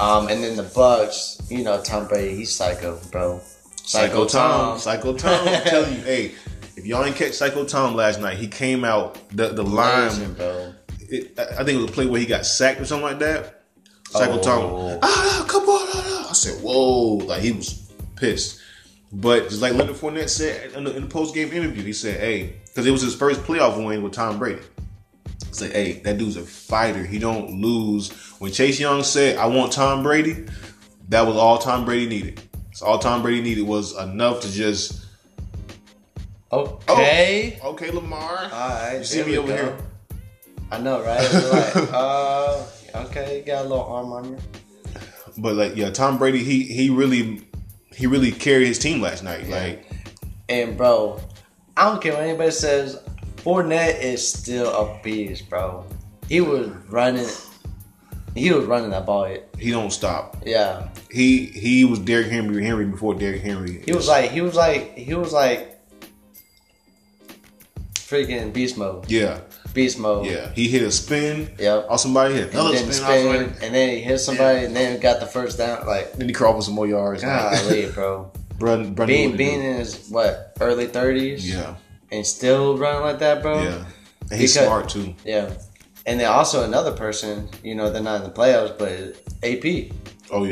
[0.00, 3.40] Um, and then the Bucks, you know, Tom Brady, he's psycho, bro.
[3.84, 5.48] Psycho Tom, Psycho Tom.
[5.48, 6.32] I'm telling you, hey,
[6.88, 10.32] y'all ain't catch Psycho Tom last night, he came out the the line.
[10.32, 10.72] Bro.
[11.00, 13.18] It, I I think it was a play where he got sacked or something like
[13.18, 13.64] that.
[14.08, 14.42] Psycho Oh.
[14.42, 16.30] Tom, ah, come on, ah, ah.
[16.30, 18.60] I said, whoa, like he was pissed.
[19.12, 22.20] But just like Leonard Fournette said in the, in the post game interview, he said,
[22.20, 24.62] hey, because it was his first playoff win with Tom Brady.
[25.46, 27.04] He said, hey, that dude's a fighter.
[27.04, 28.12] He don't lose.
[28.38, 30.46] When Chase Young said, I want Tom Brady,
[31.08, 32.40] that was all Tom Brady needed.
[32.72, 35.06] So all Tom Brady needed was enough to just,
[36.50, 37.58] Okay.
[37.62, 38.20] okay, Lamar.
[38.44, 38.96] All right.
[38.98, 39.54] You see me over go.
[39.54, 39.76] here.
[40.70, 41.20] I know, right?
[41.32, 42.64] Like, uh,
[43.06, 44.38] okay, you got a little arm on you.
[45.38, 47.46] But like, yeah, Tom Brady, he he really
[47.94, 49.46] he really carried his team last night.
[49.46, 49.56] Yeah.
[49.58, 49.86] Like,
[50.48, 51.20] And bro,
[51.76, 52.98] I don't care what anybody says.
[53.36, 55.84] Fournette is still a beast, bro.
[56.28, 57.28] He was running.
[58.34, 59.34] He was running that ball.
[59.58, 60.36] he don't stop.
[60.44, 63.82] Yeah, He he was Derrick Henry Henry before Derrick Henry.
[63.84, 65.77] he was like, he was like, he was like,
[68.08, 69.10] freaking beast mode.
[69.10, 69.40] yeah
[69.74, 70.26] Beast mode.
[70.26, 70.50] yeah.
[70.54, 71.50] He hit a spin.
[71.58, 71.86] Yep.
[71.90, 72.92] On somebody hit And another then spin.
[72.94, 75.86] Spin, like, and then he hit somebody, and then got the first down.
[75.86, 77.22] Like, then he crawled for some more yards.
[77.22, 78.32] golly, bro.
[78.58, 81.74] Brun, Brun Being knew what to being in his what early thirties, yeah
[82.10, 83.62] and still running like that, bro.
[83.62, 83.84] yeah.
[84.30, 85.14] And he's Because- smart too.
[85.24, 85.52] Yeah.
[86.06, 89.92] And then also another person, you know, they're not in the playoffs, but AP.
[90.30, 90.44] Oh,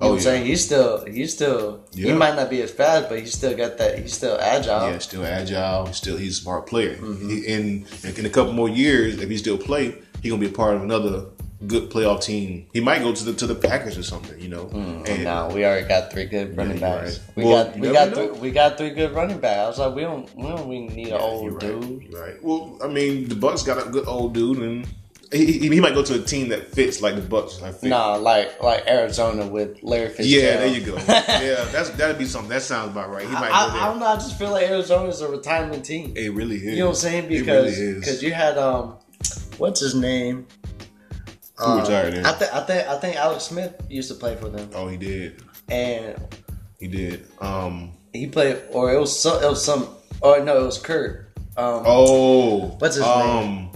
[0.00, 0.08] You Oh yeah.
[0.08, 0.46] know what Oh I'm saying?
[0.46, 3.98] He's still he's still he might not be as fast, but he's still got that
[3.98, 4.90] he's still agile.
[4.90, 5.86] Yeah, still agile.
[5.86, 6.96] He's Still, he's a smart player.
[6.96, 7.28] Mm-hmm.
[7.28, 7.86] He, in
[8.16, 10.82] in a couple more years, if he still play, he gonna be a part of
[10.82, 11.26] another
[11.66, 12.66] good playoff team.
[12.72, 14.40] He might go to the to the Packers or something.
[14.40, 14.68] You know.
[15.06, 17.18] and No, we already got three good running you're backs.
[17.18, 17.36] right.
[17.36, 19.58] We Well, got we got three, we got three good running backs.
[19.60, 21.80] I was like, we don't we don't we need an you're old right.
[21.80, 22.14] dude.
[22.14, 22.42] Right.
[22.42, 24.86] Well, I mean, the Bucks got a good old dude, and
[25.32, 27.62] he, he, might go to a team that fits like the Bucks.
[27.62, 27.90] I think.
[27.90, 30.28] Nah, like like Arizona with Larry Fitzgerald.
[30.28, 30.96] Yeah, there you go.
[31.08, 32.48] yeah, that's that'd be something.
[32.50, 33.26] That sounds about right.
[33.26, 34.06] He might I, I, don't know.
[34.06, 36.14] I just feel like Arizona's a retirement team.
[36.16, 36.62] it really is.
[36.64, 37.24] You know what I'm saying?
[37.26, 38.96] It Because really because you had um,
[39.58, 40.46] what's his name?
[41.58, 42.26] Who retired there?
[42.26, 44.96] I think I think I think Alex Smith used to play for them, oh, he
[44.96, 45.42] did.
[45.68, 46.16] and
[46.78, 47.26] He did.
[47.40, 47.92] Um.
[48.12, 49.88] he played, or it was some, it was some,
[50.22, 51.32] or no, it was Kurt.
[51.56, 52.58] Um, Oh.
[52.78, 53.12] What's his name?
[53.12, 53.69] um,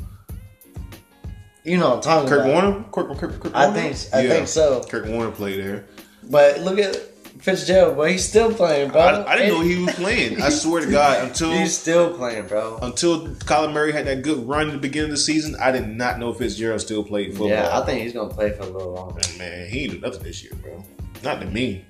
[1.64, 2.62] you know what I'm talking Kirk about.
[2.62, 2.84] Warner.
[2.92, 3.80] Kirk, Kirk, Kirk I Warner?
[3.80, 4.82] think I think so.
[4.88, 5.86] Kirk Warner played there.
[6.22, 6.94] But look at
[7.40, 9.00] Fitzgerald, but he's still playing, bro.
[9.00, 10.40] I, I didn't know he was playing.
[10.40, 12.78] I swear to God, until He's still playing, bro.
[12.80, 15.88] until Kyler Murray had that good run at the beginning of the season, I did
[15.88, 17.48] not know Fitzgerald still played football.
[17.48, 19.20] Yeah, I think he's gonna play for a little longer.
[19.36, 20.84] man, he ain't do nothing this year, bro.
[21.22, 21.84] Not to me.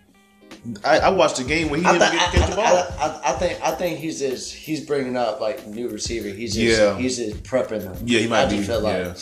[0.84, 2.64] I, I watched the game when he I, didn't th- get, I, get the ball.
[2.66, 6.28] I, I, think I think he's just he's bringing up like new receiver.
[6.28, 6.96] He's just Yeah.
[6.98, 7.96] he's just prepping them.
[8.04, 8.62] yeah, he might be.
[8.62, 9.14] feel like yeah.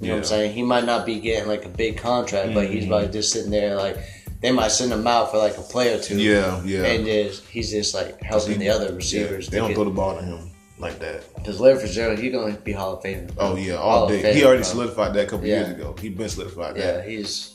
[0.00, 0.52] you know what I'm saying.
[0.54, 2.90] He might not be getting like a big contract, but he's Mhm.
[2.90, 3.98] like just sitting there like
[4.40, 6.18] they might send him out for like a play or two.
[6.18, 6.84] Yeah, yeah.
[6.84, 9.46] and just he's just like helping the other receivers.
[9.46, 11.22] Yeah, they don't throw the ball to him like that.
[11.34, 13.28] Because Larry Fitzgerald, he's gonna be Hall of Fame.
[13.36, 14.32] Oh yeah, all of day.
[14.32, 14.70] He already bro.
[14.70, 15.56] solidified that a couple Yeah.
[15.66, 15.94] years ago.
[16.00, 17.08] He been solidified Yeah, that.
[17.08, 17.54] he's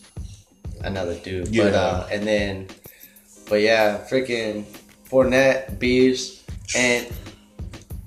[0.84, 1.48] another dude.
[1.48, 1.64] Yeah.
[1.64, 2.68] But uh, and then,
[3.50, 4.66] but yeah, freaking
[5.10, 6.44] Fournette, Bees,
[6.76, 7.08] and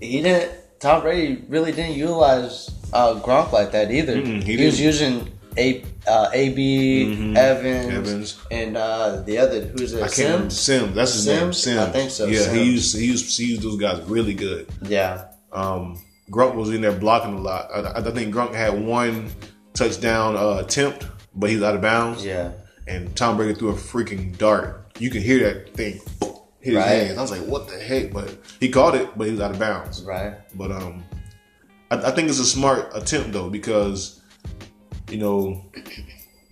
[0.01, 0.53] he didn't.
[0.81, 4.17] Tom Brady really didn't utilize uh, Gronk like that either.
[4.17, 7.37] Mm-mm, he he, was using a uh, AB Mhm.
[7.37, 8.37] Evans, Evans.
[8.51, 10.03] and uh, the other who's it?
[10.03, 10.07] I.
[10.07, 10.59] Sims.
[10.59, 10.95] Sims.
[10.95, 11.53] That's his name.
[11.53, 11.63] Sims?
[11.63, 11.79] Sims.
[11.81, 14.69] I think so, Yeah, he used he used he used those guys really good.
[14.83, 17.69] Yeah, Um, Gronk was in there blocking a lot.
[17.75, 19.31] I, I think Gronk had one
[19.75, 22.25] touchdown uh, attempt, but he's out of bounds.
[22.25, 22.53] yeah.
[22.87, 24.78] And Tom Brady threw a freaking dart.
[24.99, 26.01] You can hear that thing
[26.61, 26.87] hit his Right.
[26.89, 27.19] hands.
[27.19, 29.59] I was like, "What the heck?" But he caught it, but he was out of
[29.59, 30.03] bounds.
[30.03, 30.35] Right.
[30.57, 31.05] But um,
[31.91, 34.21] I, I think it's a smart attempt though because
[35.11, 35.65] you know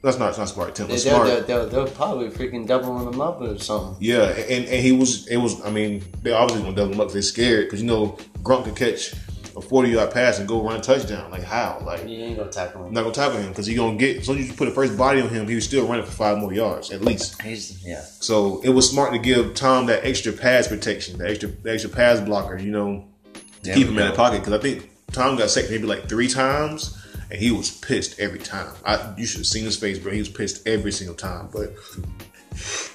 [0.02, 0.90] that's not not a smart attempt.
[0.90, 1.46] They, It's they'll, smart.
[1.48, 3.96] they'll, they'll, they'll probably freaking doubling them up or something.
[4.00, 7.10] Yeah, and, and he was it was I mean they obviously gonna double him up.
[7.10, 9.12] They scared because you know Gronk could catch
[9.56, 11.30] a forty yard pass and go run a touchdown.
[11.30, 11.82] Like how?
[11.84, 12.88] Like You ain't gonna tackle him.
[12.88, 14.24] I'm not gonna tackle him because he gonna get.
[14.24, 16.52] So you put a first body on him, he was still running for five more
[16.52, 17.40] yards at least.
[17.42, 18.02] He's yeah.
[18.02, 21.90] So it was smart to give Tom that extra pass protection, the extra the extra
[21.90, 22.58] pass blocker.
[22.58, 25.70] You know, to There keep him in the pocket because I think Tom got sacked
[25.70, 27.02] maybe like three times.
[27.28, 28.72] And he was pissed every time.
[28.84, 30.12] I you should have seen his face, bro.
[30.12, 31.48] He was pissed every single time.
[31.52, 31.74] But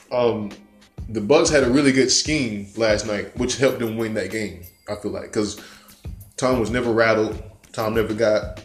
[0.10, 0.52] um,
[1.10, 4.63] the Bucks had a really good scheme last night, which helped them win that game.
[4.88, 5.60] I feel like because
[6.42, 7.42] Tom was never rattled.
[7.72, 8.62] Tom never got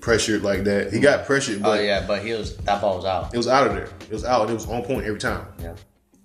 [0.00, 0.92] pressured like that.
[0.92, 3.34] He got pressured, Oh but yeah, but he was that ball was out.
[3.34, 3.88] it was out of there.
[4.08, 4.48] It was out.
[4.48, 5.44] It was on point every time.
[5.60, 5.74] Yeah.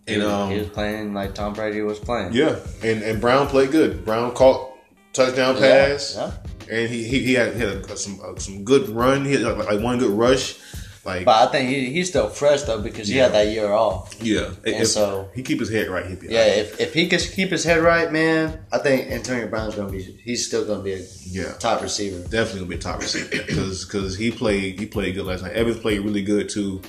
[0.07, 2.33] He, And was, um, he was playing like Tom Brady was playing.
[2.33, 4.05] yeah, and and Brown played good.
[4.05, 4.71] Brown caught
[5.13, 6.31] touchdown Yeah, pass, yeah.
[6.75, 9.25] and he he, he had, he had a, some uh, some good run.
[9.25, 10.59] He had like, like one good rush.
[11.03, 14.15] Like But I think he, he's still fresh though because he had that year off.
[14.21, 17.07] yeah, And if so- he keep his head right, he'd be Yeah, if, if he
[17.07, 20.83] can keep his head right, man, I think Antonio Brown's gonna be he's still gonna
[20.83, 21.53] be a yeah.
[21.53, 22.19] top receiver.
[22.27, 25.53] definitely gonna be a top receiver because because he played he played good last night.
[25.53, 26.81] Evans played really good too.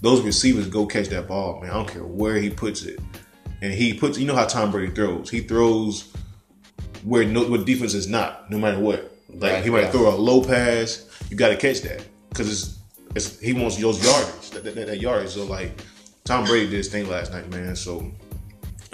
[0.00, 1.70] Those receivers go catch that ball, man.
[1.70, 2.98] I don't care where he puts it,
[3.60, 4.18] and he puts.
[4.18, 5.28] You know how Tom Brady throws.
[5.30, 6.10] He throws
[7.04, 9.12] where no where defense is not, no matter what.
[9.28, 9.90] Like Right, he might yeah.
[9.90, 12.81] throw a low pass, you got to catch that because it's, it's
[13.40, 15.30] he wants those yardage, that, that, that yardage.
[15.30, 15.72] So like
[16.24, 17.74] Tom Brady did his thing last night, man.
[17.76, 18.10] So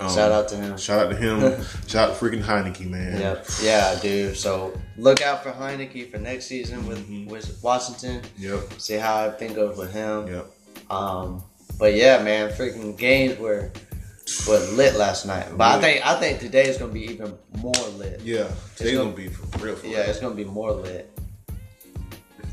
[0.00, 0.76] um, Shout out to him.
[0.76, 1.40] shout out to him,
[1.88, 3.20] shout out to freaking Heinicke, man.
[3.20, 3.46] Yep.
[3.62, 4.36] Yeah, dude.
[4.36, 7.28] So look out for Heinicke for next season with Mm-hmm.
[7.30, 8.22] with Washington.
[8.38, 8.74] Yep.
[8.78, 10.28] See how everything goes with him.
[10.28, 10.46] Yep.
[10.90, 11.42] Um,
[11.78, 13.70] but yeah, man, freaking games were
[14.46, 15.46] were lit last night.
[15.56, 18.20] But I think I think today is gonna be even more lit.
[18.22, 18.48] Yeah.
[18.76, 19.74] Today's gonna- gonna be for real.
[19.76, 20.10] For Yeah, real.
[20.10, 21.10] it's gonna be more lit.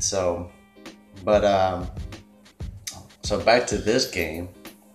[0.00, 0.50] So,
[1.26, 1.88] but um,
[3.22, 4.48] so back to this game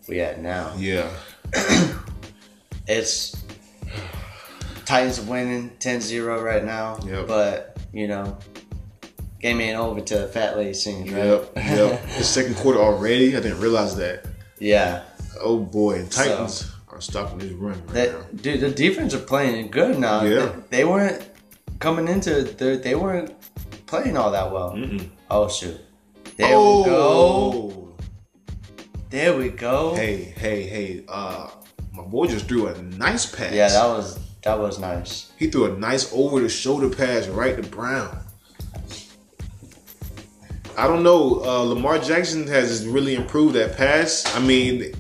[0.08, 0.74] we at now.
[0.78, 1.10] Yeah.
[2.88, 3.42] It's
[4.86, 6.98] Titans winning 10-0 right now.
[7.06, 7.28] Yep.
[7.28, 8.38] But you know,
[9.40, 11.26] game ain't over till the fat lady sings, right?
[11.26, 12.06] Yep, yep.
[12.18, 13.38] the second quarter already.
[13.38, 14.26] I didn't realize that.
[14.60, 15.04] yeah.
[15.40, 18.22] Oh boy, and Titans are stopping this run right now.
[18.36, 20.24] Dude, the defense are playing good now.
[20.24, 20.48] Yeah.
[20.70, 21.30] They, they weren't
[21.80, 23.34] coming into the they weren't
[23.86, 24.74] playing all that well.
[24.74, 25.08] Mm-mm.
[25.30, 25.80] Oh shoot.
[26.38, 27.96] There oh, we go.
[29.10, 29.94] There we go.
[29.96, 31.04] Hey, hey, hey!
[31.08, 31.50] Uh,
[31.92, 33.54] my boy just threw a nice pass.
[33.54, 35.32] Yeah, that was that was nice.
[35.38, 38.18] he threw a nice over the shoulder pass right to Brown.
[40.78, 41.44] I don't know.
[41.44, 44.24] Uh, Lamar Jackson has really improved that pass.
[44.36, 44.94] I mean,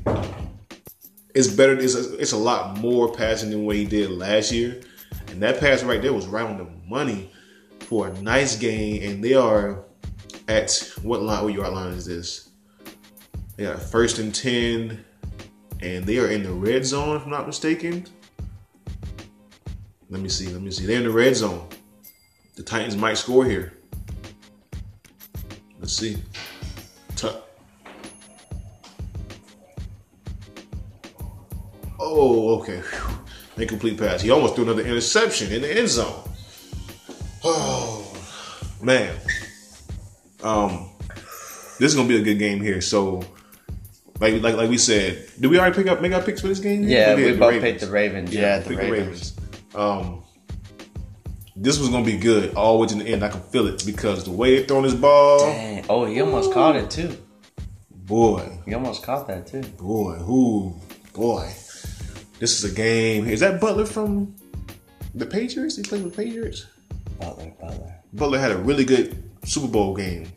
[1.33, 1.73] it's better.
[1.73, 4.81] It's a, it's a lot more passing than what he did last year.
[5.29, 7.31] And that pass right there was right on the money
[7.79, 9.01] for a nice game.
[9.01, 9.85] And they are
[10.51, 11.43] at what line?
[11.43, 12.49] What yard line is this?
[13.57, 15.03] Yeah, first and ten,
[15.79, 18.05] and they are in the red zone, if I'm not mistaken.
[20.09, 20.47] Let me see.
[20.47, 20.85] Let me see.
[20.85, 21.67] They're in the red zone.
[22.55, 23.77] The Titans might score here.
[25.79, 26.17] Let's see.
[27.15, 27.29] Tu-
[31.97, 32.79] oh, okay.
[32.79, 33.17] Whew.
[33.57, 34.21] Incomplete pass.
[34.21, 36.29] He almost threw another interception in the end zone.
[37.43, 38.13] Oh,
[38.81, 39.15] man.
[40.43, 40.89] Um,
[41.79, 42.81] this is gonna be a good game here.
[42.81, 43.23] So,
[44.19, 46.59] like, like, like we said, did we already pick up make our picks for this
[46.59, 46.83] game?
[46.83, 47.63] Yeah, we the both Ravens.
[47.63, 48.33] picked the Ravens.
[48.33, 49.35] Yeah, the pick Ravens.
[49.75, 50.23] Um,
[51.55, 53.23] this was gonna be good all the way to the end.
[53.23, 55.85] I can feel it because the way they throwing this ball, Dang.
[55.89, 57.15] Oh, he almost caught it too.
[57.91, 59.61] boy, He almost caught that too.
[59.77, 60.75] boy, who,
[61.13, 61.45] boy,
[62.39, 63.27] this is a game.
[63.27, 64.35] Is that Butler from
[65.13, 65.77] the Patriots?
[65.77, 66.65] He played with the Patriots.
[67.19, 67.95] Butler, Butler.
[68.13, 70.31] Butler had a really good Super Bowl game.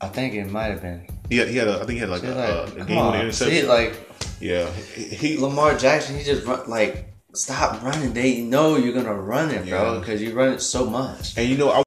[0.00, 1.06] I think it might have been.
[1.28, 2.98] He had, he had a, I think he had like a, like, a, a game
[2.98, 3.62] on interception.
[3.62, 8.12] See, like yeah, he, he Lamar Jackson, he just run like stop running.
[8.12, 11.36] They know you're gonna run it, bro, because you run it so much.
[11.38, 11.82] And you know, I,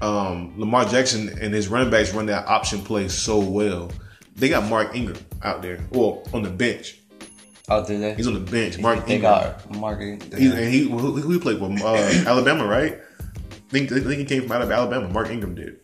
[0.00, 3.90] um, Lamar Jackson and his running backs run that option play so well.
[4.36, 6.98] They got Mark Ingram out there, well, on the bench.
[7.68, 8.14] Oh, do they?
[8.14, 8.78] He's on the bench.
[8.78, 9.32] Mark they Ingram.
[9.32, 10.22] got Margaret.
[10.34, 11.94] He's, and he who, who he played with uh,
[12.26, 12.98] Alabama, right?
[13.74, 15.08] I think, I think he came from out of Alabama.
[15.08, 15.80] Mark Ingram did.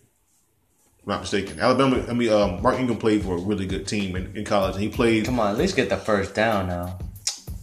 [1.02, 1.58] I'm not mistaken.
[1.58, 2.04] Alabama.
[2.08, 4.84] I mean, um, Mark Ingram played for a really good team in, in college, and
[4.84, 5.24] he played.
[5.24, 7.00] Come on, at least get the first down now.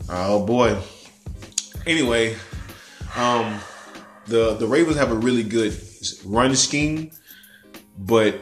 [0.09, 0.77] Oh boy.
[1.85, 2.35] Anyway,
[3.15, 3.57] um,
[4.25, 5.79] the the Ravens have a really good
[6.25, 7.11] run scheme,
[7.97, 8.35] but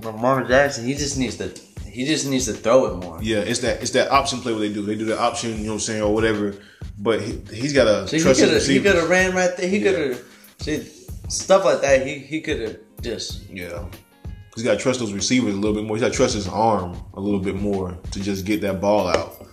[0.00, 1.48] Lamar Jackson, he just needs to
[1.84, 3.18] he just needs to throw it more.
[3.22, 4.80] yeah, it's that it's that option play what they do.
[4.80, 6.54] They do the option, you know what I'm saying, or whatever.
[6.98, 9.54] But he, he's got a See, he trust could have he could have ran right
[9.54, 9.68] there.
[9.68, 10.24] He could have
[10.60, 10.97] see
[11.28, 12.06] stuff like that.
[12.06, 13.84] He he could have just Yeah.
[14.54, 15.96] He's got to trust those receivers a little bit more.
[15.96, 19.06] He's got to trust his arm a little bit more to just get that ball
[19.06, 19.46] out.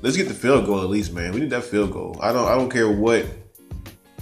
[0.00, 1.32] Let's get the field goal at least, man.
[1.34, 2.16] We need that field goal.
[2.22, 3.26] I don't I don't care what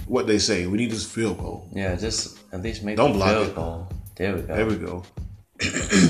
[0.07, 0.67] what they say.
[0.67, 1.69] We need this field goal.
[1.73, 3.55] yeah, just at least make Don't the block field it.
[3.55, 3.87] goal.
[4.17, 4.55] There we go.
[4.55, 5.03] There we go.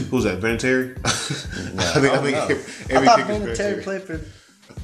[0.10, 0.40] Who's that?
[0.42, 0.98] Ben Vinatieri?
[1.06, 2.96] I think, I I think know.
[2.96, 3.84] every I thought kick is Vinatieri Vinatieri.
[3.84, 4.22] played for.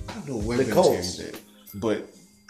[0.09, 1.17] I don't know where the Vinatieri Colts.
[1.17, 1.39] did.
[1.75, 2.07] But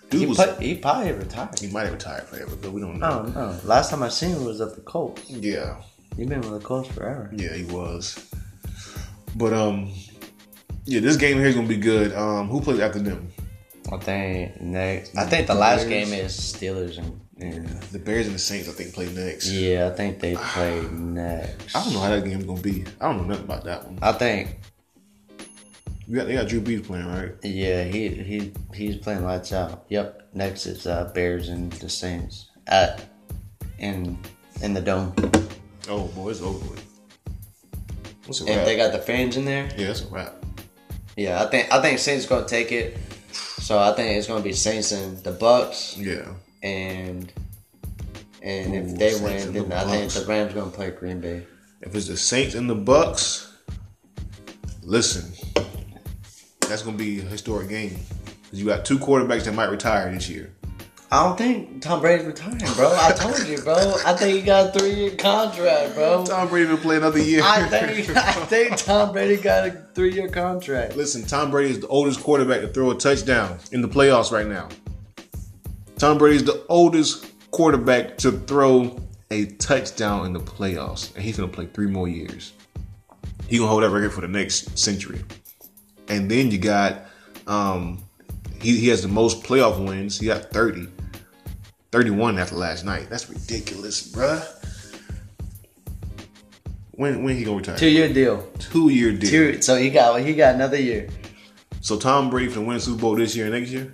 [0.10, 1.60] dude He, was play, he probably retired.
[1.60, 3.06] he might have retired forever, but we don't know.
[3.08, 3.60] I don't know.
[3.64, 5.30] Last time I seen him was at the Colts.
[5.30, 5.82] Yeah.
[6.18, 7.30] He been with the Colts forever.
[7.36, 8.30] Yeah, he was.
[9.36, 9.91] But um,
[10.86, 12.14] yeah, this game here is gonna be good.
[12.14, 13.32] Um, who plays after them?
[13.91, 15.16] I think next.
[15.18, 16.10] I think the last Bears.
[16.10, 17.20] game is Steelers and.
[17.39, 19.49] and The Bears and the Saints, I think, play next.
[19.51, 21.76] yeah, I think they play next.
[21.76, 22.86] I don't know how that game's gonna be.
[23.01, 23.99] I don't know nothing about that one.
[24.01, 24.58] I think
[26.08, 27.32] We got they got Drew Brees playing, right?
[27.43, 29.86] yeah, he he he's playing lights out.
[29.89, 30.30] Yep.
[30.34, 33.06] Next is uh, Bears and the Saints at
[33.80, 34.18] in
[34.62, 35.14] in the dome,
[35.89, 36.84] Oh boy, it's over with.
[38.26, 39.70] What's a and they got the fans in there.
[39.78, 40.34] yeah, it's a wrap.
[41.18, 42.97] Yeah, I think I think Saints gonna take it.
[43.32, 46.34] So I think it's gonna be Saints and the Bucks, Yeah.
[46.62, 47.32] and
[48.43, 51.45] and if they Saints win, then the I think the Rams gonna play Green Bay.
[51.82, 53.51] If it's the Saints and the Bucks,
[54.84, 55.32] listen,
[56.68, 57.97] that's gonna be a historic game
[58.43, 60.51] because you got two quarterbacks that might retire this year.
[61.11, 62.91] I don't think Tom Brady's retiring, bro.
[62.99, 63.95] I told you, bro.
[64.05, 66.26] I think he got a three year contract, bro.
[66.26, 67.41] Tom Brady will play another year.
[67.43, 70.95] I think I think Tom Brady got a three year contract.
[70.95, 74.47] Listen, Tom Brady is the oldest quarterback to throw a touchdown in the playoffs right
[74.47, 74.68] now.
[75.97, 78.99] Tom Brady is the oldest quarterback to throw
[79.32, 82.53] a touchdown in the playoffs, and he's gonna play three more years.
[83.47, 85.22] He gonna hold that record for the next century.
[86.08, 87.06] And then you got,
[87.47, 88.03] um,
[88.62, 90.20] he, he has the most playoff wins.
[90.20, 90.88] He got 30.
[91.91, 93.10] 31 after last night.
[93.10, 94.45] That's ridiculous, bruh.
[96.91, 97.78] When when he gonna retire?
[97.78, 98.41] Two year deal.
[98.60, 99.30] Two year deal.
[99.30, 99.62] Two.
[99.62, 101.10] So he got he got another year.
[101.82, 103.93] So Tom Brady can win Super Bowl this year and next year.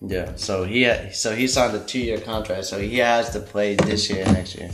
[0.00, 0.32] Yeah.
[0.36, 2.66] So he had, so he signed a two year contract.
[2.66, 4.70] So he has to play this year and next year.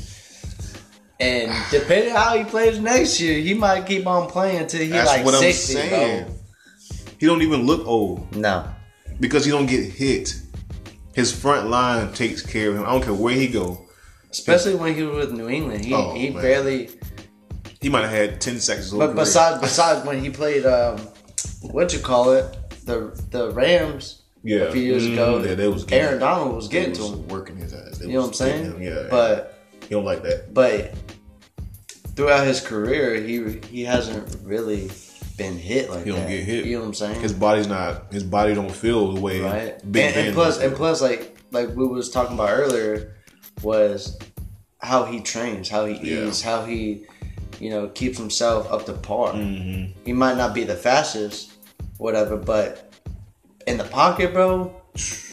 [1.21, 5.07] And depending how he plays next year, he might keep on playing until he That's
[5.09, 6.25] like what I'm sixty, saying.
[6.25, 6.35] bro.
[7.19, 8.65] He don't even look old No.
[9.21, 10.35] because he don't get hit.
[11.15, 12.83] His front line takes care of him.
[12.83, 13.81] I don't care where he go.
[14.31, 16.43] Especially when he was with New England, he, Oh, he man.
[16.43, 16.91] barely.
[17.81, 18.91] He might have had ten seconds.
[18.91, 20.99] But besides, besides when he played, um,
[21.61, 22.45] what you call it,
[22.87, 25.13] the the Rams yeah, a few years Mhm.
[25.13, 27.29] ago, yeah, they was Aaron Donald was getting to was him.
[27.29, 27.99] working his ass.
[27.99, 28.65] They You know what I'm saying?
[28.65, 28.83] him.
[28.83, 29.54] Yeah, But
[29.85, 30.53] he don't like that.
[30.55, 30.93] but
[32.17, 34.91] throughout his career, he he hasn't really
[35.37, 36.29] been hit like He don't that.
[36.29, 36.65] get hit.
[36.65, 37.21] You know what I'm saying?
[37.21, 38.13] His body's not.
[38.13, 39.93] His body don't feel the way right.
[39.93, 43.17] Big and, and plus, and plus, like like we was talking about earlier,
[43.63, 44.19] was
[44.79, 46.27] how he trains, how he Yeah.
[46.29, 47.07] eats, how he
[47.61, 49.33] you know keeps himself up to par.
[49.33, 49.93] Mhm.
[50.05, 51.53] He might not be the fastest,
[51.99, 52.93] whatever, but
[53.67, 54.75] in the pocket, bro.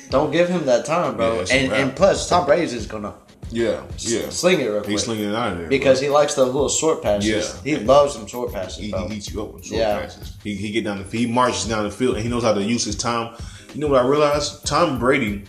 [0.10, 1.43] Don't give him that time, bro.
[1.47, 3.14] Yeah, and and plus, Tom Brady's just gonna
[3.52, 4.30] Yeah, yeah.
[4.30, 6.70] sling it real quick He's slinging it out of there because he likes the little
[6.70, 7.30] short passes.
[7.64, 7.78] Yeah.
[7.78, 9.99] He loves them short passes, He, he eats you up with short Yeah.
[9.99, 10.38] passes.
[10.43, 12.64] He, he get down the he marches down the field and he knows how to
[12.64, 13.36] use his time.
[13.74, 14.66] You know what I realized?
[14.66, 15.43] Tom Brady,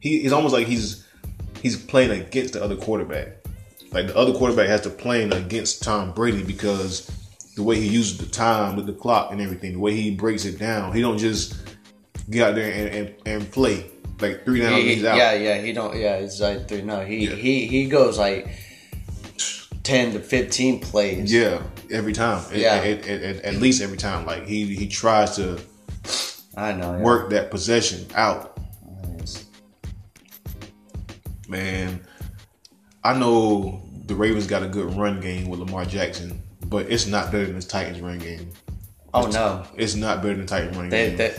[0.00, 1.06] he is almost like he's
[1.62, 3.44] he's playing against the other quarterback.
[3.90, 7.10] Like the other quarterback has to play against Tom Brady because
[7.56, 10.44] the way he uses the time with the clock and everything, the way he breaks
[10.44, 11.56] it down, he don't just
[12.30, 13.90] get out there and, and, and play
[14.20, 15.16] like three down, He- he's out.
[15.16, 15.96] yeah, yeah, he don't.
[15.96, 16.82] Yeah, it's like three.
[16.82, 17.34] No, he Yeah.
[17.36, 18.48] he he goes like
[19.82, 21.32] ten to fifteen plays.
[21.32, 22.42] Yeah, every time.
[22.54, 22.74] Yeah.
[22.74, 24.26] At, at, at, at least every time.
[24.26, 25.58] Like he he tries to
[26.56, 26.92] I know.
[26.96, 27.02] yeah.
[27.02, 28.58] work that possession out.
[29.14, 29.44] It's-
[31.48, 32.00] Man,
[33.02, 37.32] I know the Ravens got a good run game with Lamar Jackson, but it's not
[37.32, 38.50] better than the Titans run game.
[39.14, 41.16] Oh no, It's not better than the Titans run they game.
[41.16, 41.34] they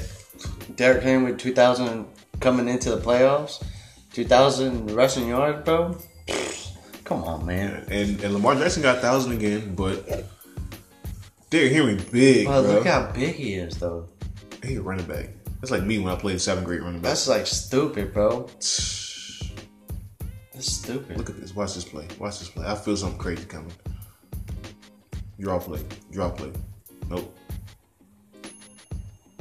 [0.75, 2.07] Derrick Henry two thousand
[2.39, 3.61] coming into the playoffs,
[4.13, 5.97] two thousand rushing yards, bro.
[7.03, 7.85] Come on, man.
[7.89, 10.25] and and Lamar Jackson got thousand again, but
[11.49, 12.73] Derrick Henry big, Well, bro.
[12.75, 14.07] look how big he is, though.
[14.63, 15.29] he a running back.
[15.59, 17.09] That's like me when I played seventh grade running back.
[17.09, 18.47] That's like stupid, bro.
[20.53, 21.17] That's stupid.
[21.17, 21.55] Look at this.
[21.55, 22.07] Watch this play.
[22.19, 22.65] Watch this play.
[22.67, 23.71] I feel something crazy coming.
[25.39, 25.81] Draw play.
[26.11, 26.51] Draw play.
[27.09, 27.35] Nope.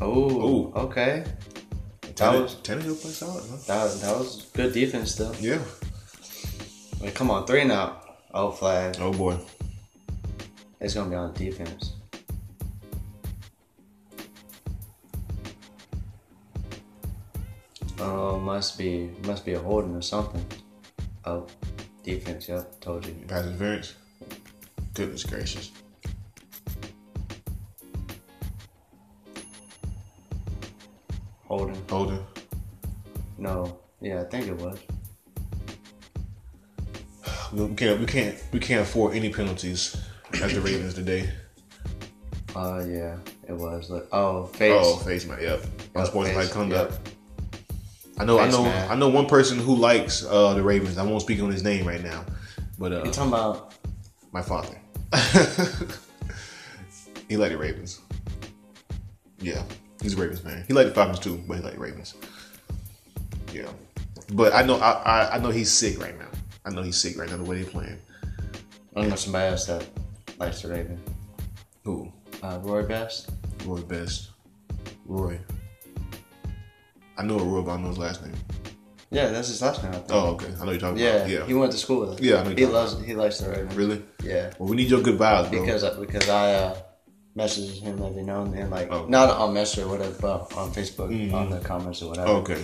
[0.01, 0.72] Oh, Ooh.
[0.74, 1.24] okay.
[2.19, 3.57] Tannehill, was- Tannehill play solid, huh?
[3.66, 5.35] That, that was good defense, still.
[5.41, 5.61] Yeah.
[7.01, 8.16] Like, come on, three and out.
[8.35, 8.97] Oh, flag.
[9.01, 9.39] Oh boy.
[10.81, 11.93] It's gonna be on defense.
[18.01, 20.45] Oh, must be must be a holding or something.
[21.25, 21.47] Oh,
[22.05, 22.49] defense.
[22.49, 23.14] Yep, told you.
[23.27, 23.95] Pass interference.
[24.95, 25.73] Goodness gracious.
[31.49, 31.82] Holding.
[31.88, 32.24] Holding.
[33.38, 33.78] No.
[34.01, 34.78] Yeah, I think it was.
[37.53, 37.99] We can't.
[38.01, 38.36] We can't.
[38.53, 39.96] We can't afford any penalties
[40.42, 41.30] as the Ravens today.
[42.55, 43.16] Uh, yeah,
[43.49, 43.88] it was.
[43.90, 44.07] Look.
[44.12, 44.72] Oh, face.
[44.76, 45.40] Oh, face man.
[45.40, 45.64] Yep.
[45.94, 46.92] Unsportsmanlike face, conduct.
[46.92, 47.09] yep.
[48.18, 48.38] I know.
[48.38, 48.64] I know.
[48.64, 48.90] man.
[48.90, 50.99] I know one person who likes uh, the Ravens.
[50.99, 52.24] I won't speak on his name right now,
[52.78, 53.74] but uh, You talking about?
[54.32, 54.78] my father.
[57.28, 58.01] he liked the Ravens.
[59.40, 59.62] Yeah.
[60.03, 60.64] He's a Ravens fan.
[60.66, 62.14] He liked the Falcons too, but he liked Ravens.
[63.53, 63.68] Yeah,
[64.32, 66.28] but I know I, I I know he's sick right now.
[66.64, 67.99] I know he's sick right now the way they're playing.
[68.94, 69.86] I don't know somebody else that
[70.38, 71.01] likes the Raven.
[71.84, 72.12] Who?
[72.42, 73.30] Uh, Roy Best.
[73.64, 74.30] Roy Best.
[75.07, 75.38] Roy.
[77.16, 78.34] I know a Roy, but I know his last name.
[79.11, 79.92] Yeah, that's his last name.
[79.92, 80.12] I think.
[80.12, 80.53] Oh, okay.
[80.61, 81.30] I know you're talking yeah, about.
[81.30, 81.46] Yeah.
[81.46, 82.20] he went to school with us.
[82.20, 83.68] Yeah, I know he loves he likes the Raven.
[83.74, 84.03] really?
[84.22, 85.61] Yeah, Well, we need your good vibes, bro.
[85.64, 86.76] because because I uh,
[87.39, 89.07] message him every now and then, like Oh.
[89.09, 92.28] not on Messenger or whatever, but on Facebook on the comments or whatever.
[92.43, 92.62] okay.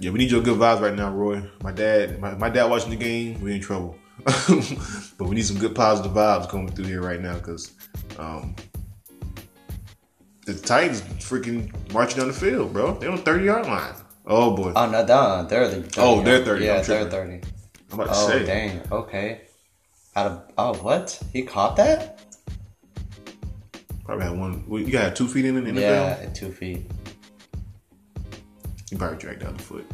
[0.00, 1.42] Yeah, we need your good vibes right now, Roy.
[1.62, 3.40] My dad, my, my dad watching the game.
[3.40, 7.34] We in trouble, but we need some good positive vibes coming through here right now
[7.34, 7.72] because
[8.18, 8.54] um,
[10.46, 12.98] the Titans freaking marching down the field, bro.
[12.98, 13.94] They're on thirty yard line.
[14.26, 15.88] Oh boy, Oh no, no, they're the 30.
[15.98, 17.40] Oh, they're 30, Yeah, they're thirty.
[17.92, 18.22] I'm about to say.
[18.22, 18.44] Oh say.
[18.46, 18.82] dang.
[18.92, 19.40] Okay.
[20.14, 21.18] Out of oh what?
[21.32, 22.20] He caught that?
[24.06, 24.64] Probably had one.
[24.68, 25.80] well, You got two feet in the NFL.
[25.80, 26.82] Yeah, at two feet.
[28.90, 29.90] You probably dragged out the foot.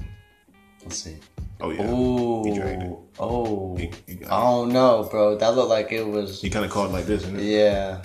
[0.82, 1.16] Let's see.
[1.60, 1.90] Oh yeah.
[1.90, 2.44] Ooh.
[2.44, 2.98] He dragged it.
[3.18, 3.76] Oh.
[3.76, 4.24] He- he.
[4.26, 5.36] I don't know, bro.
[5.38, 6.42] That looked like it was.
[6.42, 8.02] He kind of caught it like this, Yeah.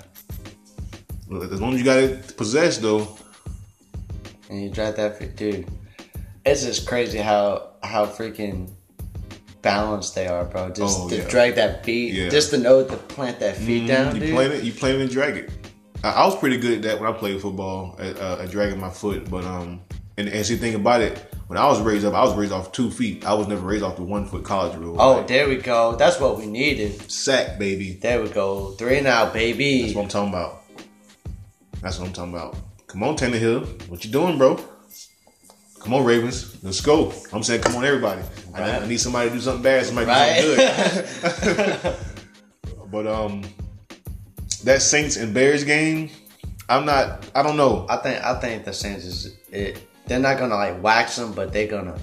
[1.28, 3.18] Look, as long as you got it possessed, though.
[4.48, 5.68] And you drive that, fit- dude.
[6.46, 8.70] It's just crazy how how freaking
[9.60, 10.70] balanced they are, bro.
[10.70, 11.28] Just Oh, to yeah.
[11.28, 12.28] drag that feet, Yeah.
[12.30, 13.86] just to know to plant that feet mm-hmm.
[13.88, 14.34] down, you dude.
[14.34, 15.50] playing it, you plant it and drag it.
[16.04, 18.90] I, was pretty good at that when I played football, at, uh, at dragging my
[18.90, 19.28] foot.
[19.30, 19.80] But um,
[20.16, 21.18] and, and see, the thing about it,
[21.48, 23.24] when I was raised up, I was raised off two feet.
[23.26, 24.96] I was never raised off the one foot college rule.
[25.00, 25.96] Oh, Like, there we go.
[25.96, 27.10] That's what we needed.
[27.10, 27.94] sack, baby.
[27.94, 28.72] There we go.
[28.72, 29.82] Three now, baby.
[29.82, 30.62] That's what I'm talking about.
[31.80, 32.56] That's what I'm talking about.
[32.86, 33.88] Come on, Tannehill.
[33.88, 34.58] What you doing, bro?
[35.80, 36.62] Come on, Ravens.
[36.64, 37.12] Let's go.
[37.32, 38.22] I'm saying, come on, everybody.
[38.54, 38.82] I, Right.
[38.82, 39.86] I need somebody to do something bad.
[39.86, 40.40] Somebody Right.
[40.40, 41.96] do something good.
[42.90, 43.42] but um,
[44.64, 46.10] that Saints and Bears game,
[46.68, 47.28] I'm not.
[47.34, 47.86] I don't know.
[47.88, 49.82] I think I think the Saints is it.
[50.06, 51.98] They're not gonna like wax them, but they're gonna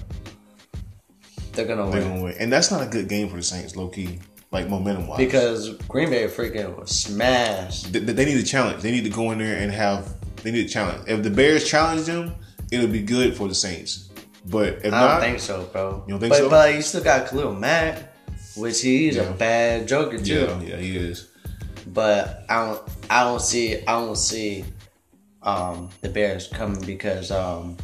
[1.52, 3.76] they're gonna They're win gonna win, and that's not a good game for the Saints,
[3.76, 4.18] low key,
[4.50, 5.18] like momentum wise.
[5.18, 7.92] because Green Bay freaking was smashed.
[7.92, 8.82] they, they need a challenge.
[8.82, 10.14] They need to go in there and have.
[10.42, 11.08] They need a challenge.
[11.08, 12.34] If the Bears challenge them,
[12.70, 14.10] it'll be good for the Saints.
[14.48, 16.04] But if I not, don't think so, bro.
[16.06, 16.50] You don't think but, so?
[16.50, 18.14] But you still got Khalil Mack,
[18.54, 19.22] which he's Yeah.
[19.22, 20.34] a bad joker too.
[20.34, 21.28] yeah, yeah, he is.
[21.86, 24.64] But I don't I don't see I don't see
[25.42, 27.76] um, the Bears coming because um,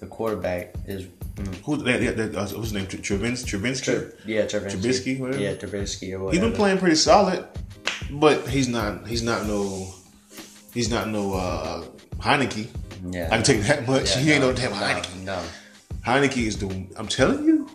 [0.00, 1.04] the quarterback is
[1.36, 1.76] mm, Who?
[1.78, 2.86] That, that, that, uh, what's his name?
[2.86, 3.84] Tr- Trevins, Trevinsky.
[3.84, 4.80] Tre- yeah Trubinsky.
[4.80, 5.42] Trubisky, whatever?
[5.42, 6.46] Yeah, Trubisky or He's whatever.
[6.48, 7.46] been playing pretty solid,
[8.10, 9.06] but he's not.
[9.06, 9.92] He's not no.
[10.74, 11.84] He's not no uh,
[12.16, 12.68] Heinicke.
[13.10, 13.26] Yeah.
[13.30, 14.16] I can take that much.
[14.16, 15.22] Yeah, he ain't no, no, damn no, Heinicke.
[15.24, 15.42] No.
[16.06, 16.66] Heinicke is the.
[16.96, 17.68] I'm telling you.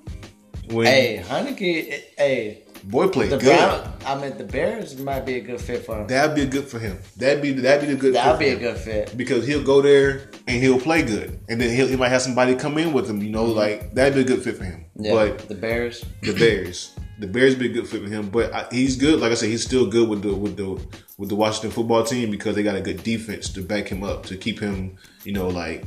[0.72, 2.04] When Hey, Heinicke.
[2.18, 3.94] Hey, boy played the good, Brown.
[4.06, 6.08] I mean, the Bears might be a good fit for him.
[6.08, 6.98] that'd be a good for him.
[7.18, 8.14] That'd be that'd be the good.
[8.14, 9.18] That'd fit be a good fit.
[9.18, 12.56] because he'll go there and he'll play good, and then he'll, he might have somebody
[12.56, 13.22] come in with him.
[13.22, 14.86] You know, like that'd be a good fit for him.
[14.98, 15.06] Mm-hmm.
[15.06, 16.04] Yeah, But the Bears.
[16.22, 18.30] the Bears, the Bears be a good fit for him.
[18.30, 19.20] But I, he's good.
[19.20, 20.80] Like I said, he's still good with the with the
[21.18, 24.26] with the Washington football team because they got a good defense to back him up
[24.28, 25.84] to keep him, you know, like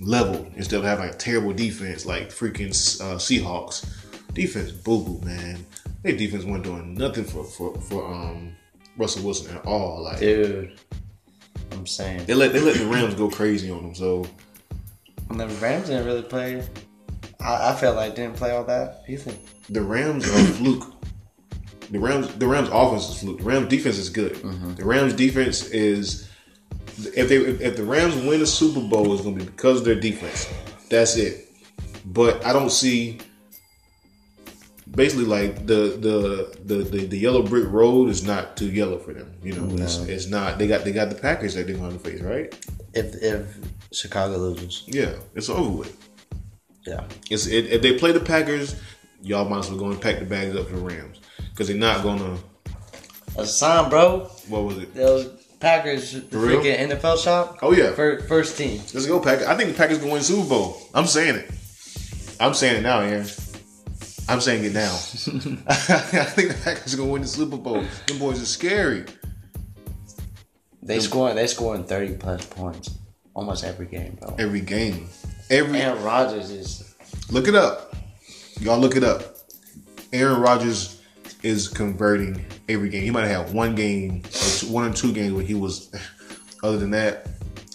[0.00, 2.70] level instead of having a terrible defense like freaking
[3.00, 3.86] uh, Seahawks.
[4.34, 5.64] Defense, boo boo, man.
[6.04, 8.54] Their defense wasn't doing nothing for for for um
[8.96, 10.02] Russell Wilson at all.
[10.04, 10.78] Like Dude,
[11.72, 12.26] I'm saying.
[12.26, 13.94] they let they let the Rams go crazy on them.
[13.94, 14.24] So
[15.30, 16.62] And the Rams didn't really play.
[17.40, 19.32] I, I felt like didn't play all that either.
[19.70, 20.92] the Rams are fluke.
[21.90, 23.38] The Rams, the Rams offense is fluke.
[23.38, 24.34] The Rams defense is good.
[24.76, 26.28] The Rams defense is
[26.98, 29.84] if they if, if the Rams win the Super Bowl, it's gonna be because of
[29.86, 30.52] their defense.
[30.90, 31.50] That's it.
[32.04, 33.18] But I don't see
[34.94, 39.12] basically like the the the the, the yellow brick road is not too yellow for
[39.12, 39.32] them.
[39.42, 40.58] You know, it's, it's not.
[40.58, 42.52] They got they got the Packers that they're going to face, right?
[42.94, 43.56] If if
[43.92, 45.96] Chicago loses, Yeah, it's over with.
[46.86, 47.04] yeah.
[47.30, 48.76] It's it, if they play the Packers,
[49.22, 51.20] y'all might as well go and pack the bags up for the Rams
[51.50, 52.38] because they're not gonna.
[53.36, 54.20] A sign, bro.
[54.48, 54.94] What was it?
[54.94, 56.60] The Packers, the real?
[56.60, 57.58] freaking NFL shop.
[57.62, 58.78] Oh yeah, Fir- First team.
[58.94, 59.46] let's go Packers.
[59.48, 60.76] I think the Packers gonna win Super Bowl.
[60.94, 61.50] I'm saying it.
[62.38, 63.26] I'm saying it now, Aaron.
[64.28, 64.92] I'm saying it now.
[65.66, 67.84] I think the Packers are gonna win the Super Bowl.
[68.06, 69.04] Them boys are scary.
[70.82, 71.36] They scoring.
[71.36, 72.98] They scoring thirty plus points
[73.34, 74.34] almost every game, bro.
[74.38, 75.08] Every game,
[75.50, 76.94] every Aaron Rodgers is.
[77.30, 77.94] look it up.
[78.60, 79.36] Y'all look it up.
[80.12, 81.02] Aaron Rodgers
[81.42, 83.02] is converting every game.
[83.02, 85.90] He might have had one game, or two, one or two games where he was.
[86.62, 87.26] Other than that,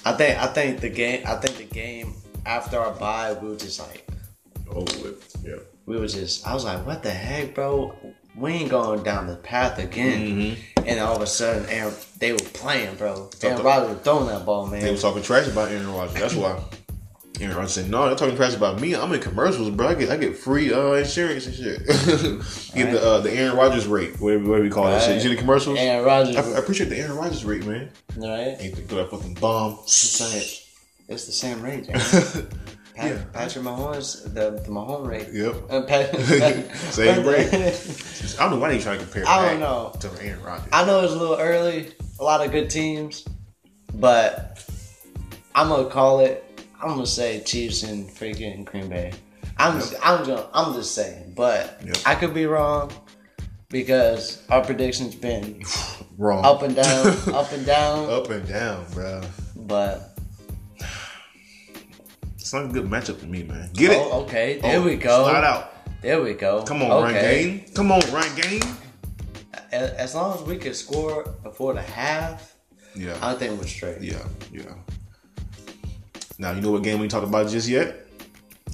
[0.03, 0.41] I think.
[0.41, 1.21] I think the game.
[1.27, 4.07] I think the game after our bye, we were just like,
[4.69, 5.38] over with.
[5.89, 6.45] We were just.
[6.45, 7.95] I was like, what the heck, bro?
[8.35, 10.21] We ain't going down the path again.
[10.21, 10.87] Mm-hmm.
[10.87, 13.31] and all of a sudden, Aaron, they were playing, bro.
[13.41, 14.81] Aaron the- Rodgers was throwing that ball, man.
[14.81, 16.13] They was talking trash about Aaron Rodgers.
[16.13, 16.61] That's why.
[17.41, 18.93] Aaron Rodgers said, "No, they're talking trash about me.
[18.95, 19.87] I'm in commercials, bro.
[19.87, 21.79] I get I get free uh, insurance and shit.
[22.75, 25.15] get the uh, the Aaron Rodgers rate, whatever, whatever we call that shit.
[25.15, 25.79] You see the commercials?
[25.79, 27.89] Aaron Rodgers, I, I appreciate the Aaron Rodgers rate, man.
[28.17, 28.57] right?
[28.59, 29.79] Ain't that fucking bomb.
[29.83, 31.89] It's like it's the same rate.
[32.99, 33.23] Pat, Yeah.
[33.33, 35.27] Patrick Mahomes, the the Mahomes rate.
[35.31, 35.55] Yep.
[35.69, 37.53] Uh, Pat, Same rate.
[37.53, 39.27] I don't know why they trying to compare.
[39.27, 39.93] I don't know.
[39.99, 40.67] to Aaron Rodgers.
[40.73, 41.91] I know it's a little early.
[42.19, 43.25] A lot of good teams,
[43.93, 44.63] but
[45.55, 46.43] I'm gonna call it.
[46.81, 49.13] I'm gonna say Chiefs and freaking Green Bay.
[49.57, 51.97] I'm just, I'm gonna, I'm just saying, but Yep.
[52.05, 52.91] I could be wrong
[53.69, 55.61] because our predictions been
[56.17, 56.43] Wrong.
[56.45, 58.09] up and down, up and down.
[58.09, 59.21] Up and down, bro.
[59.55, 60.08] But
[62.49, 63.69] It's not a good matchup for me, man.
[63.73, 63.97] Get it?
[63.99, 65.21] oh, okay, there Oh, we go.
[65.29, 66.01] Slide out.
[66.01, 66.63] There we go.
[66.63, 67.63] Come on, run game.
[67.75, 68.63] Come on, run game.
[69.71, 72.55] As long as we can score before the half,
[72.95, 73.15] Yeah.
[73.21, 74.01] I think we're straight.
[74.01, 74.73] Yeah, yeah.
[76.39, 78.07] Now you know what game we talked about just yet?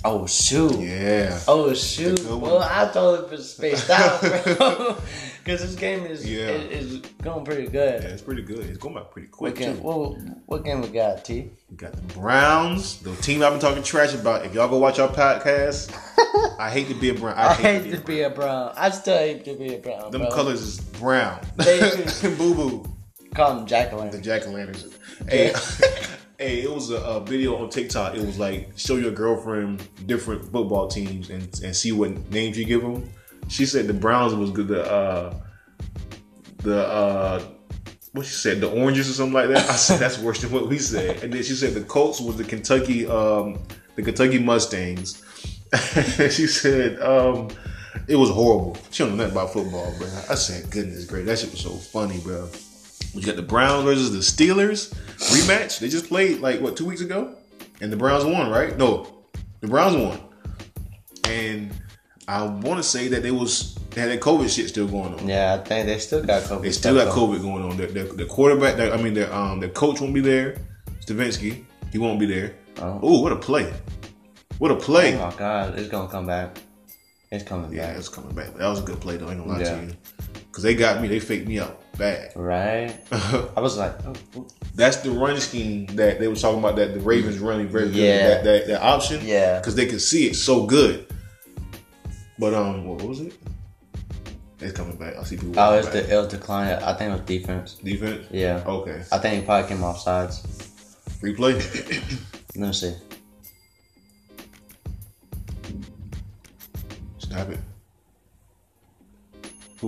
[0.08, 0.80] Oh shoot.
[0.80, 1.39] Yeah.
[1.47, 2.24] Oh shoot!
[2.26, 4.22] Well, I thought it was spaced out.
[4.22, 4.99] Because
[5.45, 6.49] this game is, Yeah.
[6.49, 8.03] is is going pretty good.
[8.03, 8.60] Yeah, it's pretty good.
[8.60, 9.78] It's going by pretty What quick game?
[9.78, 9.82] too.
[9.82, 11.26] What, what game we got?
[11.26, 11.49] T.
[11.72, 14.45] We got the Browns, the team I've been talking trash about.
[14.45, 15.91] If y'all go watch our podcast,
[16.60, 17.36] I hate to be a Brown.
[17.36, 18.74] I, I hate to be a brown.
[18.78, 20.12] I still hate to be a brown.
[20.12, 20.30] Them bro.
[20.32, 21.39] colors is brown.
[21.58, 22.86] Boo boo.
[23.34, 24.16] Call them jack o' lanterns.
[24.18, 24.86] The jack o' lanterns.
[25.28, 25.51] Hey,
[26.38, 28.16] hey, it was a, a video on TikTok.
[28.16, 32.66] It was like show your girlfriend different football teams and, and see what names you
[32.66, 33.10] give them.
[33.48, 34.68] She said the Browns was good.
[34.68, 35.34] The uh,
[36.58, 37.44] the uh,
[38.12, 39.70] what she said, the oranges or something like that.
[39.70, 41.24] I said that's worse than what we said.
[41.24, 43.60] And then she said the Colts was the Kentucky um,
[43.96, 45.24] the Kentucky Mustangs.
[46.32, 47.50] she said um,
[48.08, 48.78] it was horrible.
[48.92, 50.08] She don't know nothing about football, bro.
[50.30, 52.50] I said, goodness great, that shit was so funny, bro.
[53.16, 55.80] You got the Browns versus the Steelers rematch.
[55.80, 57.36] They just played like what two weeks ago,
[57.82, 58.78] and the Browns won, right?
[58.78, 59.07] No,
[59.61, 60.20] the Browns won.
[61.26, 61.72] And
[62.28, 65.28] I want to say that they was they had that COVID shit still going on.
[65.28, 66.61] Yeah, I think they still got COVID.
[66.63, 67.78] They still got COVID going on.
[67.78, 70.57] The, the, the quarterback, the, I mean, the um the coach won't be there.
[71.05, 72.55] Stefanski, he won't be there.
[72.80, 72.99] Oh.
[73.01, 73.72] Oh, what a play!
[74.57, 75.16] What a play!
[75.16, 76.57] Oh my god, it's gonna come back.
[77.32, 77.97] It's coming Yeah, back.
[77.97, 78.53] it's coming back.
[78.55, 79.28] That was a good play though.
[79.28, 79.80] I ain't gonna lie Yeah.
[79.80, 79.93] to you,
[80.47, 81.07] because they got me.
[81.07, 82.32] They faked me out bad.
[82.36, 82.96] Right?
[83.12, 84.48] I was like, oh, oh.
[84.76, 86.76] That's the run scheme that they were talking about.
[86.76, 87.96] That the Ravens running very good.
[87.96, 88.28] Yeah.
[88.28, 89.26] That, that that option.
[89.26, 89.60] Yeah.
[89.60, 91.08] Because they could see it so good.
[92.38, 93.34] But um, what was it?
[94.60, 95.16] It's coming back.
[95.18, 95.54] I see people.
[95.58, 96.06] oh, it's back.
[96.06, 96.72] the ill decline.
[96.84, 97.76] I think it was defense.
[97.76, 98.26] defense.
[98.32, 98.64] Yeah.
[98.66, 99.04] Okay.
[99.12, 100.41] I think he probably came off sides.
[101.22, 101.60] Replay.
[101.60, 102.02] play.
[102.56, 102.96] Let me see.
[107.20, 107.60] Snap it.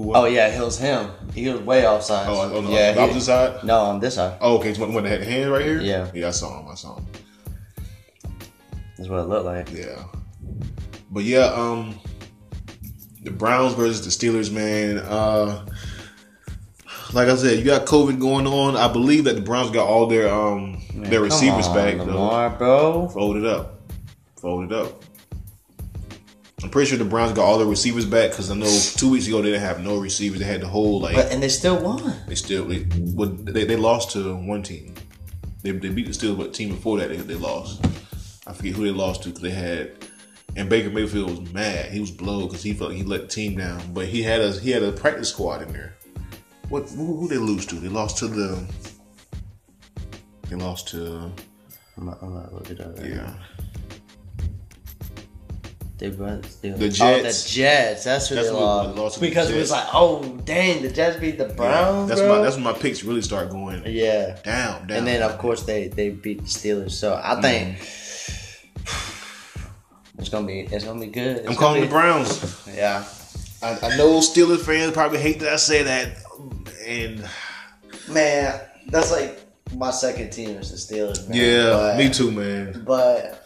[0.04, 0.14] Who?
[0.14, 1.10] Oh yeah, it was him.
[1.34, 2.30] He was way off sides.
[2.32, 3.64] Oh, on the, yeah, the he- opposite side.
[3.64, 4.38] No, on this side.
[4.42, 4.74] Oh, okay.
[4.74, 5.82] When they had the hand right here.
[5.82, 6.10] Yeah.
[6.14, 6.68] Yeah, I saw him.
[6.70, 7.06] I saw him.
[8.98, 9.72] That's what it looked like.
[9.72, 10.04] Yeah.
[11.12, 12.00] But yeah, um
[13.24, 15.00] the Browns versus the Steelers, man.
[15.00, 15.66] Uh
[17.14, 18.76] like I said, you got COVID going on.
[18.76, 21.98] I believe that the Browns got all their um Man, their come receivers on, back
[21.98, 22.06] though.
[22.06, 23.10] Lamar, bro.
[23.10, 23.82] Fold it up.
[24.42, 25.04] Fold it up.
[26.64, 29.28] I'm pretty sure the Browns got all their receivers back because I know two weeks
[29.28, 30.40] ago they didn't have no receivers.
[30.40, 32.16] They had the whole like But and they still won.
[32.28, 34.96] they still they, well, they they lost to one team.
[35.62, 37.86] They, they beat the Steelers, but the team before that they, they lost.
[38.48, 39.92] I forget who they lost to because they had.
[40.56, 41.92] And Baker Mayfield was mad.
[41.92, 43.94] He was blowed because he felt like he let the team down.
[43.94, 45.96] But he had a he had a practice squad in there.
[46.70, 47.76] What who, who they lose to?
[47.76, 48.66] They lost to the.
[50.50, 51.32] They lost to
[51.98, 53.10] I'm not, I'm not looking at it.
[53.14, 53.34] yeah.
[55.98, 56.78] They run still.
[56.78, 57.44] The Oh, Jets.
[57.44, 58.04] the Jets.
[58.04, 58.98] That's who That's they who lost.
[58.98, 62.22] lost to the because it was like, oh dang, the Jets beat the Browns, that's
[62.22, 62.38] bro.
[62.38, 64.38] my that's when my picks really start going yeah.
[64.44, 64.98] down down.
[64.98, 66.92] And then of course they they beat the Steelers.
[66.92, 67.42] So I mm.
[67.42, 67.80] think
[70.20, 71.38] it's gonna be it's gonna be good.
[71.38, 72.68] It's I'm gonna calling be- the Browns.
[72.76, 73.04] Yeah.
[73.64, 76.16] I, I know Steelers fans probably hate that I say that,
[76.86, 77.28] and
[78.10, 79.40] Man, that's like
[79.76, 81.28] my second team is the Steelers.
[81.28, 81.38] Man.
[81.38, 82.84] yeah, But- me too, man.
[82.86, 83.46] But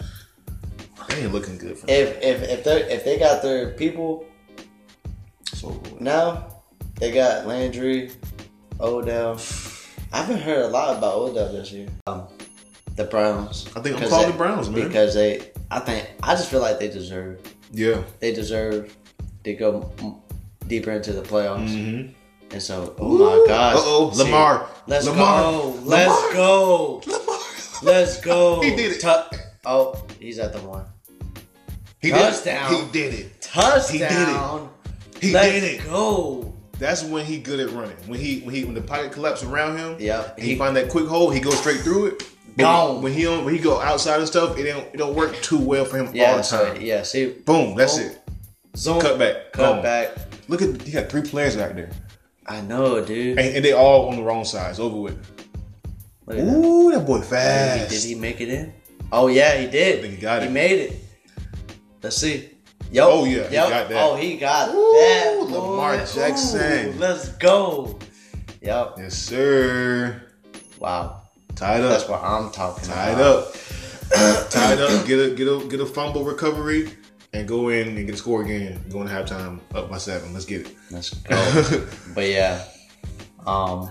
[1.12, 4.26] They ain't looking good if if if they if they got their people
[5.54, 6.48] So now,
[7.00, 8.12] they got Landry,
[8.80, 9.40] Odell.
[10.14, 11.88] I haven't heard a lot about Odell this year.
[12.08, 12.28] Um,
[12.96, 13.68] the Browns.
[13.76, 14.88] I think I'm calling they- the Browns, man.
[14.88, 15.52] because they.
[15.70, 17.40] I think I just feel like they deserve.
[17.72, 18.96] yeah, They deserve
[19.46, 19.90] to go
[20.68, 21.70] deeper into the playoffs.
[21.70, 22.12] mm-hmm.
[22.52, 24.16] And so, oh my gosh.
[24.18, 24.68] See, Lamar.
[24.88, 25.42] Let's Lamar.
[25.54, 25.80] go.
[25.84, 26.34] Let's Lamar.
[26.34, 27.02] go.
[27.08, 27.40] Lamar,
[27.84, 28.62] Let's go.
[28.66, 29.00] He did it.
[29.00, 30.86] Tu- oh, he's at the one.
[32.02, 32.70] He Touchdown.
[32.72, 32.86] Did it.
[32.86, 33.42] He did it.
[33.42, 33.92] Touchdown.
[33.94, 35.24] He did it.
[35.24, 35.86] He Let's did it.
[35.86, 36.54] go.
[36.80, 37.96] That's when he good at running.
[38.08, 40.76] When he when he when the pocket collapse around him, Yeah, and he, he- find
[40.78, 42.28] that quick hole, he goes straight through it.
[42.58, 43.02] Gone.
[43.02, 45.60] When he on, when he go outside and stuff, it don't it don't work too
[45.60, 46.82] well for him all the time.
[46.82, 47.04] yeah.
[47.04, 48.08] See, Boom, that's Boom.
[48.08, 48.20] it.
[48.76, 49.52] zoom, Cut back.
[49.54, 49.84] cut Boom.
[49.84, 50.10] back.
[50.50, 51.92] Look at he got three players out there,
[52.48, 53.38] I know, dude.
[53.40, 54.72] and, and they all on the wrong side.
[54.72, 55.18] It's over with.
[56.28, 56.44] At that.
[56.44, 57.90] Ooh, that boy Did he, fast.
[57.92, 58.74] did he make it in?
[59.12, 60.02] Oh yeah, he did.
[60.02, 60.52] think he got He it.
[60.52, 60.96] made it.
[62.02, 62.50] Let's see.
[62.92, 63.08] Yo.
[63.10, 64.04] Oh, yeah, he got that.
[64.04, 65.38] Oh, he got Ooh, that.
[65.50, 66.06] Lamar boy.
[66.06, 66.90] Jackson.
[66.90, 68.00] Ooh, let's go.
[68.62, 68.96] Yep.
[68.98, 70.22] Yes, sir.
[70.80, 71.22] Wow.
[71.56, 71.92] Tied up.
[71.92, 73.48] That's what I'm talking Tied about.
[73.48, 73.54] up.
[74.50, 75.06] Tied up.
[75.08, 76.90] Get a get a get a fumble recovery
[77.34, 78.84] and go in and get a score again.
[78.90, 80.34] Go into halftime up by seven.
[80.34, 80.76] Let's get it.
[80.90, 81.88] Let's go.
[82.16, 82.66] but yeah.
[83.46, 83.90] Um.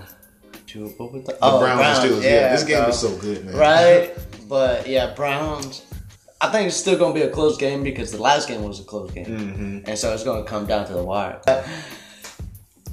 [0.66, 2.22] Two, what was the, oh, The Browns, and Steelers.
[2.22, 2.86] Yeah, this game bro.
[2.86, 3.56] was so good, man.
[3.56, 4.16] Right?
[4.48, 5.86] But yeah, Browns.
[6.40, 8.80] I think it's still going to be a close game because the last game was
[8.80, 9.26] a close game.
[9.26, 9.78] Mm-hmm.
[9.86, 11.40] And so it's going to come down to the wire.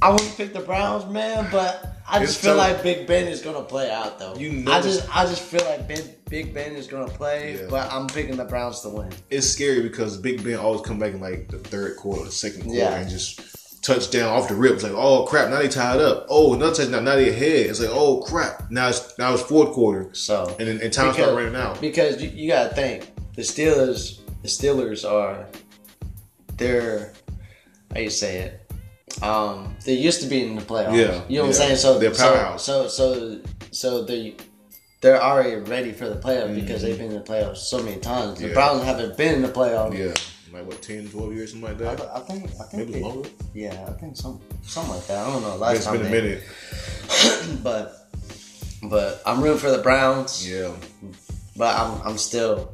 [0.01, 2.73] I wouldn't pick the Browns, man, but I just It's feel tough.
[2.75, 4.35] like Big Ben is going to play out, though.
[4.35, 7.55] You know I just I just feel like ben, Big Ben is going to play,
[7.59, 7.67] Yeah.
[7.69, 9.11] but I'm picking the Browns to win.
[9.31, 12.63] It's scary because Big Ben always come back in like the third quarter, the second
[12.63, 12.95] quarter, Yeah.
[12.95, 14.73] and just touchdown off the rip.
[14.73, 16.27] It's like, oh crap, now they tied up.
[16.29, 17.65] Oh, another touchdown, now they ahead.
[17.67, 21.13] It's like, oh crap, now it's now it's fourth quarter, So and then and time
[21.13, 21.81] start running out.
[21.81, 25.47] Because you, you gotta think the Steelers, the Steelers are,
[26.57, 27.13] they're,
[27.93, 29.23] how you say it?
[29.23, 30.93] Um, they used to be in the playoffs.
[30.97, 31.43] Yeah, you know what yeah.
[31.45, 31.75] I'm saying.
[31.77, 32.63] So They're so- powerhouse.
[32.65, 33.39] So so
[33.71, 34.35] so they.
[34.99, 36.85] They're already ready for the playoffs because Mm-hmm.
[36.89, 38.39] they've been in the playoffs so many times.
[38.39, 38.53] The Yeah.
[38.55, 39.95] Browns haven't been in the playoffs.
[39.95, 40.13] Yeah,
[40.57, 42.01] like what 10, 12 years, something like that.
[42.15, 43.29] I think I think Maybe longer.
[43.53, 45.19] Yeah, I think some something like that.
[45.25, 45.55] I don't know.
[45.55, 46.43] Last It's time been a they- minute.
[47.63, 48.09] but
[48.89, 50.47] but I'm rooting for the Browns.
[50.49, 50.71] Yeah,
[51.55, 52.73] But I'm I'm still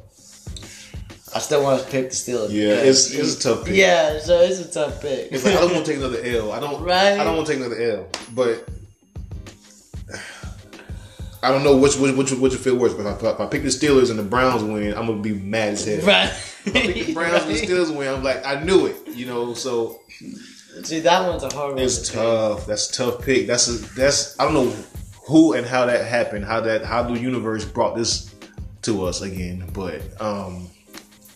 [1.36, 2.50] I still want to pick the Steelers.
[2.52, 3.76] Yeah, it's- it's a tough pick.
[3.76, 5.32] Yeah, so it's a tough pick.
[5.32, 6.52] it's like I don't want to take another L.
[6.52, 6.84] I don't.
[6.84, 7.20] Right.
[7.20, 8.68] I don't want to take another L, but.
[11.42, 13.46] I don't know which which which which would feel worse, but if I, if I
[13.48, 16.00] pick the Steelers and the Browns win, I'm gonna be mad as hell.
[16.06, 16.30] right.
[16.66, 19.26] If I pick the Browns and the Steelers win, I'm like, I knew it, you
[19.26, 19.54] know.
[19.54, 20.00] So
[20.84, 21.84] See, that one's a hard one.
[21.84, 22.22] It's to pick.
[22.22, 22.66] tough.
[22.66, 23.48] That's a tough pick.
[23.48, 24.74] That's a that's I don't know
[25.28, 26.46] who and how that happened.
[26.46, 28.34] How that how the universe brought this
[28.84, 29.70] to us again.
[29.74, 30.70] But um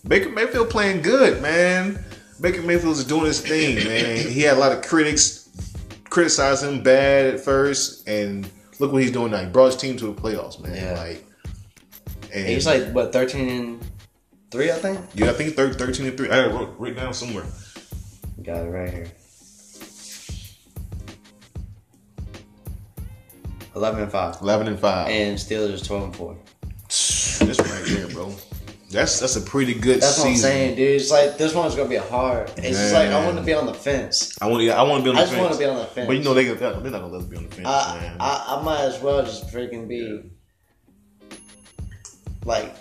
[0.08, 2.04] Baker Mayfield playing good, man.
[2.40, 4.18] Baker Mayfield's doing his thing, man.
[4.28, 5.50] He had a lot of critics
[6.10, 8.50] criticize him bad at first, and
[8.80, 9.40] look what he's doing now.
[9.44, 10.76] He brought his team to the playoffs, man.
[10.76, 10.94] Yeah.
[10.98, 11.24] Like,
[12.34, 13.92] and He's like what thirteen and
[14.52, 15.00] three, I think.
[15.16, 16.30] yeah, I think thir- thirteen and three.
[16.30, 17.46] I had it wrote, written down somewhere.
[18.44, 19.08] Got it right here.
[23.76, 24.38] Eleven and five.
[24.42, 25.08] Eleven and five.
[25.10, 26.38] and Steelers twelve and four.
[26.88, 28.34] That's right there, bro.
[28.90, 30.30] That's that's a pretty good That's season.
[30.30, 31.02] what I'm saying, dude.
[31.02, 32.50] It's like this one's gonna be hard.
[32.58, 34.38] It's just like I want to be on the fence.
[34.42, 35.78] I want, yeah, I want to be on the I just want to be on
[35.78, 36.08] the fence.
[36.08, 38.18] But you know they they're not gonna let us be on the fence, I, man.
[38.20, 40.32] I, I might as well just freaking be
[42.46, 42.74] like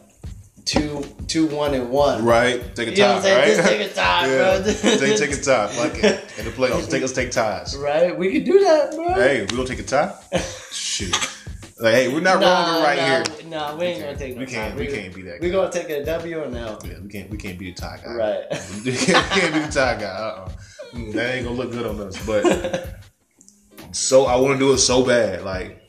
[0.64, 2.24] two, two, one, and one.
[2.24, 2.74] right?
[2.76, 3.46] Take a You know what I'm tie, right?
[3.48, 4.62] Just take a tie, yeah.
[4.62, 4.72] bro.
[4.98, 6.38] take take a tie, fuck it.
[6.38, 7.76] In the playoffs, take us take ties.
[7.86, 8.16] Right?
[8.16, 9.14] We can do that, bro.
[9.14, 10.14] Hey, we gonna take a tie?
[10.70, 11.36] Shoot.
[11.79, 13.49] Like, hey, we're not Nah, wrong right nah, here.
[13.51, 14.79] Nah, we ain't gonna take no We can't- tie.
[14.81, 15.57] we can't be that We guy.
[15.57, 16.79] gonna take a W or L.
[16.85, 18.14] Yeah, we can't we can't be the tie guy.
[18.14, 18.45] Right.
[18.85, 20.07] we can't, we can't be the tie guy.
[20.07, 20.49] Uh-uh.
[20.95, 22.24] Mm, That ain't gonna look good on us.
[22.27, 22.99] But
[23.93, 25.43] so I want to do it so bad.
[25.43, 25.83] Like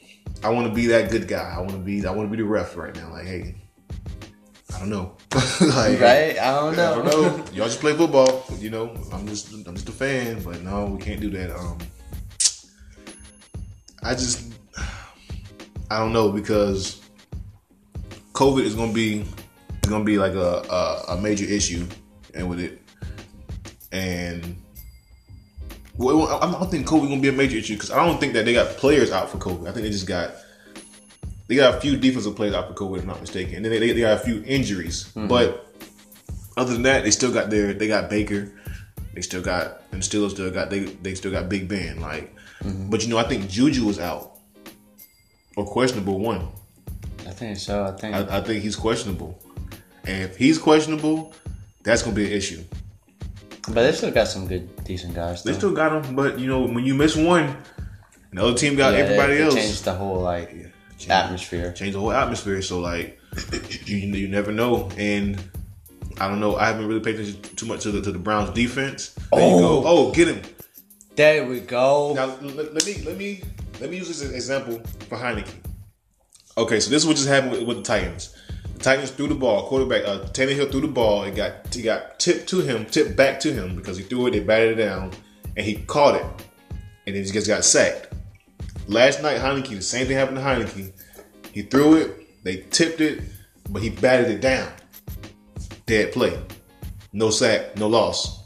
[0.43, 1.53] I want to be that good guy.
[1.55, 3.09] I want to be I want to be the ref right now.
[3.13, 3.55] Like hey,
[4.75, 5.15] I don't know.
[5.61, 6.37] like right?
[6.37, 6.91] I don't know.
[6.91, 7.45] I don't know.
[7.53, 8.43] Y'all just play football.
[8.59, 10.43] You know, I'm just I'm just a fan.
[10.43, 11.57] But no, we can't do that.
[11.57, 11.77] Um,
[14.03, 14.46] I just
[15.89, 17.01] I don't know because
[18.33, 19.25] COVID is gonna be
[19.69, 21.85] it's gonna be like a a, a major issue,
[22.33, 22.81] and with it,
[23.91, 24.55] and
[25.97, 28.45] well, I don't think COVID gonna be a major issue because I don't think that
[28.45, 29.67] they got players out for COVID.
[29.67, 30.31] I think they just got
[31.47, 33.71] they got a few defensive players out for COVID, if I'm not mistaken, and then
[33.71, 35.05] they, they got a few injuries.
[35.05, 35.27] Mm-hmm.
[35.27, 35.65] But
[36.57, 38.51] other than that, they still got their they got Baker,
[39.13, 42.01] they still got and still still got they they still got Big Ben.
[42.01, 42.89] Like, mm-hmm.
[42.89, 44.36] but you know, I think Juju was out
[45.57, 46.47] or questionable one.
[47.27, 47.83] I think so.
[47.83, 48.15] I think.
[48.15, 49.37] I, I think he's questionable,
[50.05, 51.33] and if he's questionable,
[51.83, 52.63] that's gonna be an issue.
[53.67, 55.43] but they still got some good, decent guys.
[55.43, 57.57] They still got them, but you know, when you miss one,
[58.31, 59.55] the other team got Yeah, everybody they, they else.
[59.55, 60.51] changed the whole like
[60.97, 61.73] Change- atmosphere.
[61.73, 62.61] change the whole atmosphere.
[62.61, 63.19] So like,
[63.85, 65.37] you you never know, and
[66.19, 66.55] I don't know.
[66.55, 69.13] I haven't really paid attention too much to the to the Browns defense.
[69.31, 69.83] There you go.
[69.85, 70.41] Oh, oh get him.
[71.15, 72.13] There we go.
[72.15, 73.41] Now let, let me let me
[73.79, 75.53] let me use this as an example for Heinicke.
[76.57, 78.35] Okay, so this is what just happened with, with the Titans.
[78.73, 79.67] The Titans threw the ball.
[79.67, 81.23] Quarterback uh, Tannehill threw the ball.
[81.23, 84.31] It got he got tipped to him, tipped back to him because he threw it.
[84.31, 85.11] They batted it down,
[85.55, 86.25] and he caught it.
[87.05, 88.13] and then he just got sacked.
[88.87, 90.93] Last night, Heinicke, the same thing happened to Heinicke.
[91.51, 93.21] He threw it, they tipped it,
[93.69, 94.71] but he batted it down.
[95.85, 96.39] Dead play.
[97.13, 98.43] No sack, no loss.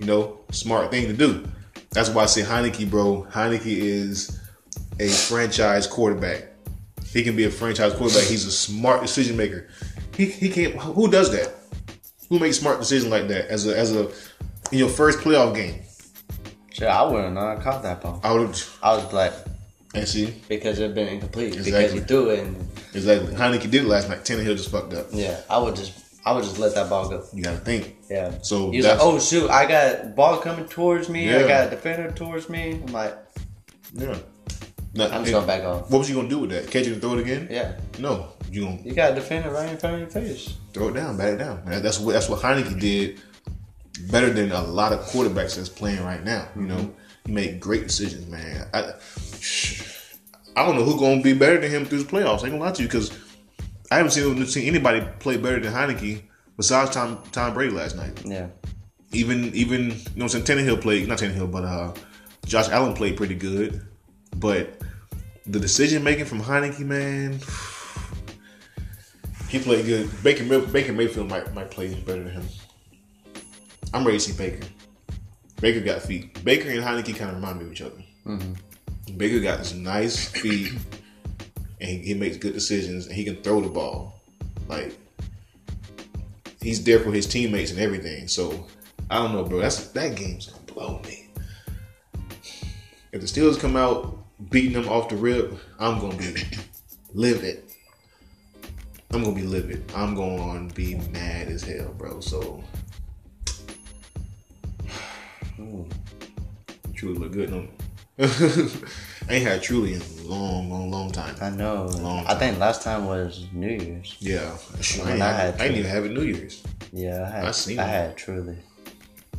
[0.00, 1.44] You know, smart thing to do.
[1.90, 3.26] That's why I say Heinicke, bro.
[3.30, 4.40] Heinicke is
[4.98, 6.44] a franchise quarterback.
[7.06, 8.24] He can be a franchise quarterback.
[8.24, 9.68] He's a smart decision maker.
[10.16, 10.74] He, he can't.
[10.74, 11.52] Who does that?
[12.28, 14.08] Who makes smart decisions like that as a as a
[14.72, 15.82] in your first playoff game?
[16.72, 18.20] Shit, I wouldn't have caught that ball.
[18.22, 19.32] I would I was like,
[19.94, 21.52] and see because it'd been incomplete.
[21.52, 22.00] Because Exactly.
[22.00, 22.56] he threw it and
[22.92, 23.34] exactly.
[23.34, 24.20] Heinicke did it last night.
[24.24, 25.06] Tannehill just fucked up.
[25.12, 25.92] yeah, I would just
[26.26, 27.24] I would just let that ball go.
[27.32, 27.96] You gotta think.
[28.10, 28.38] Yeah.
[28.42, 31.32] So he was like, "Oh shoot, I got ball coming towards me.
[31.32, 33.16] I got a defender towards me." I'm like,
[33.94, 34.18] Yeah.
[34.96, 35.90] Now, I'm just gonna back off.
[35.90, 36.70] What was you gonna do with that?
[36.70, 37.48] Catch it and throw it again?
[37.50, 40.54] Yeah, No, you gonna you got a defender right in front of your face.
[40.72, 41.64] throw it down, bat it down.
[41.64, 43.20] Man, that's what that's what Heinicke did
[44.10, 46.48] better than a lot of quarterbacks that's playing right now.
[46.56, 46.94] You know,
[47.24, 48.68] he made great decisions, man.
[48.74, 48.92] I,
[50.54, 52.40] I don't know who's gonna be better than him through the playoffs.
[52.40, 53.10] I ain't gonna lie to you because
[53.90, 56.22] I haven't seen, seen anybody play better than Heinicke
[56.56, 58.22] besides Tom Tom Brady last night.
[58.24, 58.48] Yeah,
[59.12, 61.92] Even even you know what I'm saying Tannehill played not Tannehill but uh
[62.46, 63.86] Josh Allen played pretty good,
[64.36, 64.75] but
[65.48, 67.38] the decision making from Heinicke, man,
[69.48, 70.10] he played good.
[70.22, 72.44] Baker Baker Mayfield might might play better than him.
[73.94, 74.66] I'm ready to see Baker.
[75.60, 76.44] Baker got feet.
[76.44, 78.02] Baker and Heinicke kind of remind me of each other.
[78.26, 79.16] Mm-hmm.
[79.16, 80.72] Baker got this nice feet,
[81.80, 84.20] and he, he makes good decisions, and he can throw the ball.
[84.68, 84.98] Like
[86.60, 88.26] he's there for his teammates and everything.
[88.26, 88.66] So
[89.08, 89.60] I don't know, bro.
[89.60, 91.28] That's that game's gonna blow me.
[93.12, 96.34] If the Steelers come out beating them off the rip, I'm gonna be
[97.14, 97.62] livid.
[99.12, 99.84] I'm gonna be livid.
[99.94, 102.20] I'm gonna be mad as hell, bro.
[102.20, 102.62] So
[106.94, 107.50] truly look good.
[107.50, 107.66] No,
[108.18, 111.34] I ain't had truly in a long, long, long time.
[111.40, 111.84] I know.
[111.86, 112.36] Long time.
[112.36, 114.16] I think last time was New Year's.
[114.20, 114.56] Yeah,
[115.04, 115.78] I, ain't I had I to.
[115.78, 116.62] even have it New Year's.
[116.92, 117.44] Yeah, I had.
[117.44, 117.82] I I, seen it.
[117.82, 118.56] had truly.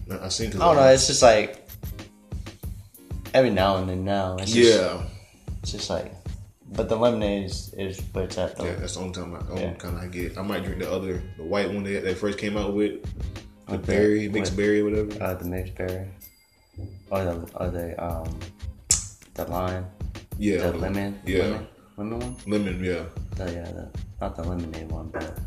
[0.10, 0.50] I seen.
[0.50, 0.88] I don't know.
[0.88, 1.67] It's just like
[3.38, 4.04] every now and then.
[4.04, 5.02] Now it's just, Yeah,
[5.62, 6.12] It's just like,
[6.74, 8.66] but the lemonade is, is where it's at though.
[8.66, 8.76] yeah.
[8.76, 9.74] That's the only time I, only Yeah.
[9.76, 10.38] kind of I get.
[10.38, 13.04] I might drink the other, the white one that they first came out with,
[13.68, 15.12] the With the- berry, mixed with- berry, whatever.
[15.24, 16.08] Uh, the mixed berry,
[17.12, 18.40] or the or the um,
[19.36, 19.86] the lime,
[20.38, 21.68] yeah, the lemon, Yeah, lemon,
[21.98, 22.36] lemon one.
[22.48, 22.84] lemon.
[22.84, 23.04] Yeah,
[23.38, 23.86] The, yeah, the,
[24.22, 25.40] not the lemonade one, but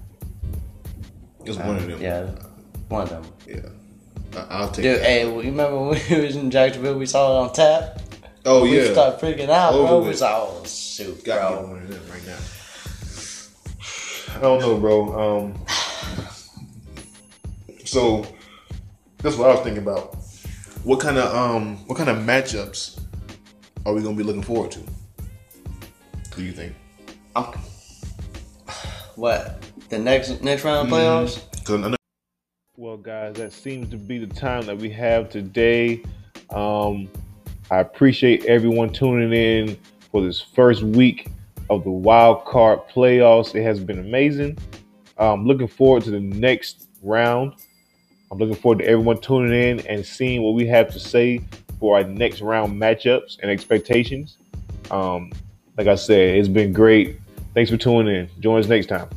[1.44, 2.00] it's uh, one of them.
[2.00, 2.30] Yeah,
[2.88, 3.24] one of them.
[3.48, 3.68] yeah.
[4.36, 4.84] I'll take.
[4.84, 5.04] Dude, that.
[5.04, 6.98] hey, you remember when we was in Jacksonville?
[6.98, 8.00] We saw it on tap.
[8.46, 9.96] oh We yeah, started freaking out, Over bro.
[9.98, 10.04] with.
[10.04, 11.66] We was like, oh shoot, got bro.
[11.70, 12.38] one of them right now.
[14.36, 15.42] I don't know, bro.
[15.42, 15.66] Um,
[17.84, 18.24] so
[19.18, 20.16] that's what I was thinking about.
[20.84, 23.00] What kind of um, what kind of matchups
[23.84, 24.80] are we gonna be looking forward to?
[26.36, 26.74] Do you think?
[27.34, 27.44] I'm,
[29.16, 30.94] what the next next round Mm-hmm.
[30.94, 31.90] of playoffs?
[31.90, 31.96] Know
[32.80, 36.02] Well, guys, that seems to be the time that we have today.
[36.48, 37.10] Um,
[37.70, 39.76] I appreciate everyone tuning in
[40.10, 41.28] for this first week
[41.68, 43.54] of the wild card playoffs.
[43.54, 44.56] It has been amazing.
[45.18, 47.52] I'm looking forward to the next round.
[48.30, 51.42] I'm looking forward to everyone tuning in and seeing what we have to say
[51.78, 54.38] for our next round matchups and expectations.
[54.90, 55.32] Um,
[55.76, 57.20] like I said, it's been great.
[57.52, 58.30] Thanks for tuning in.
[58.40, 59.10] Join us next time.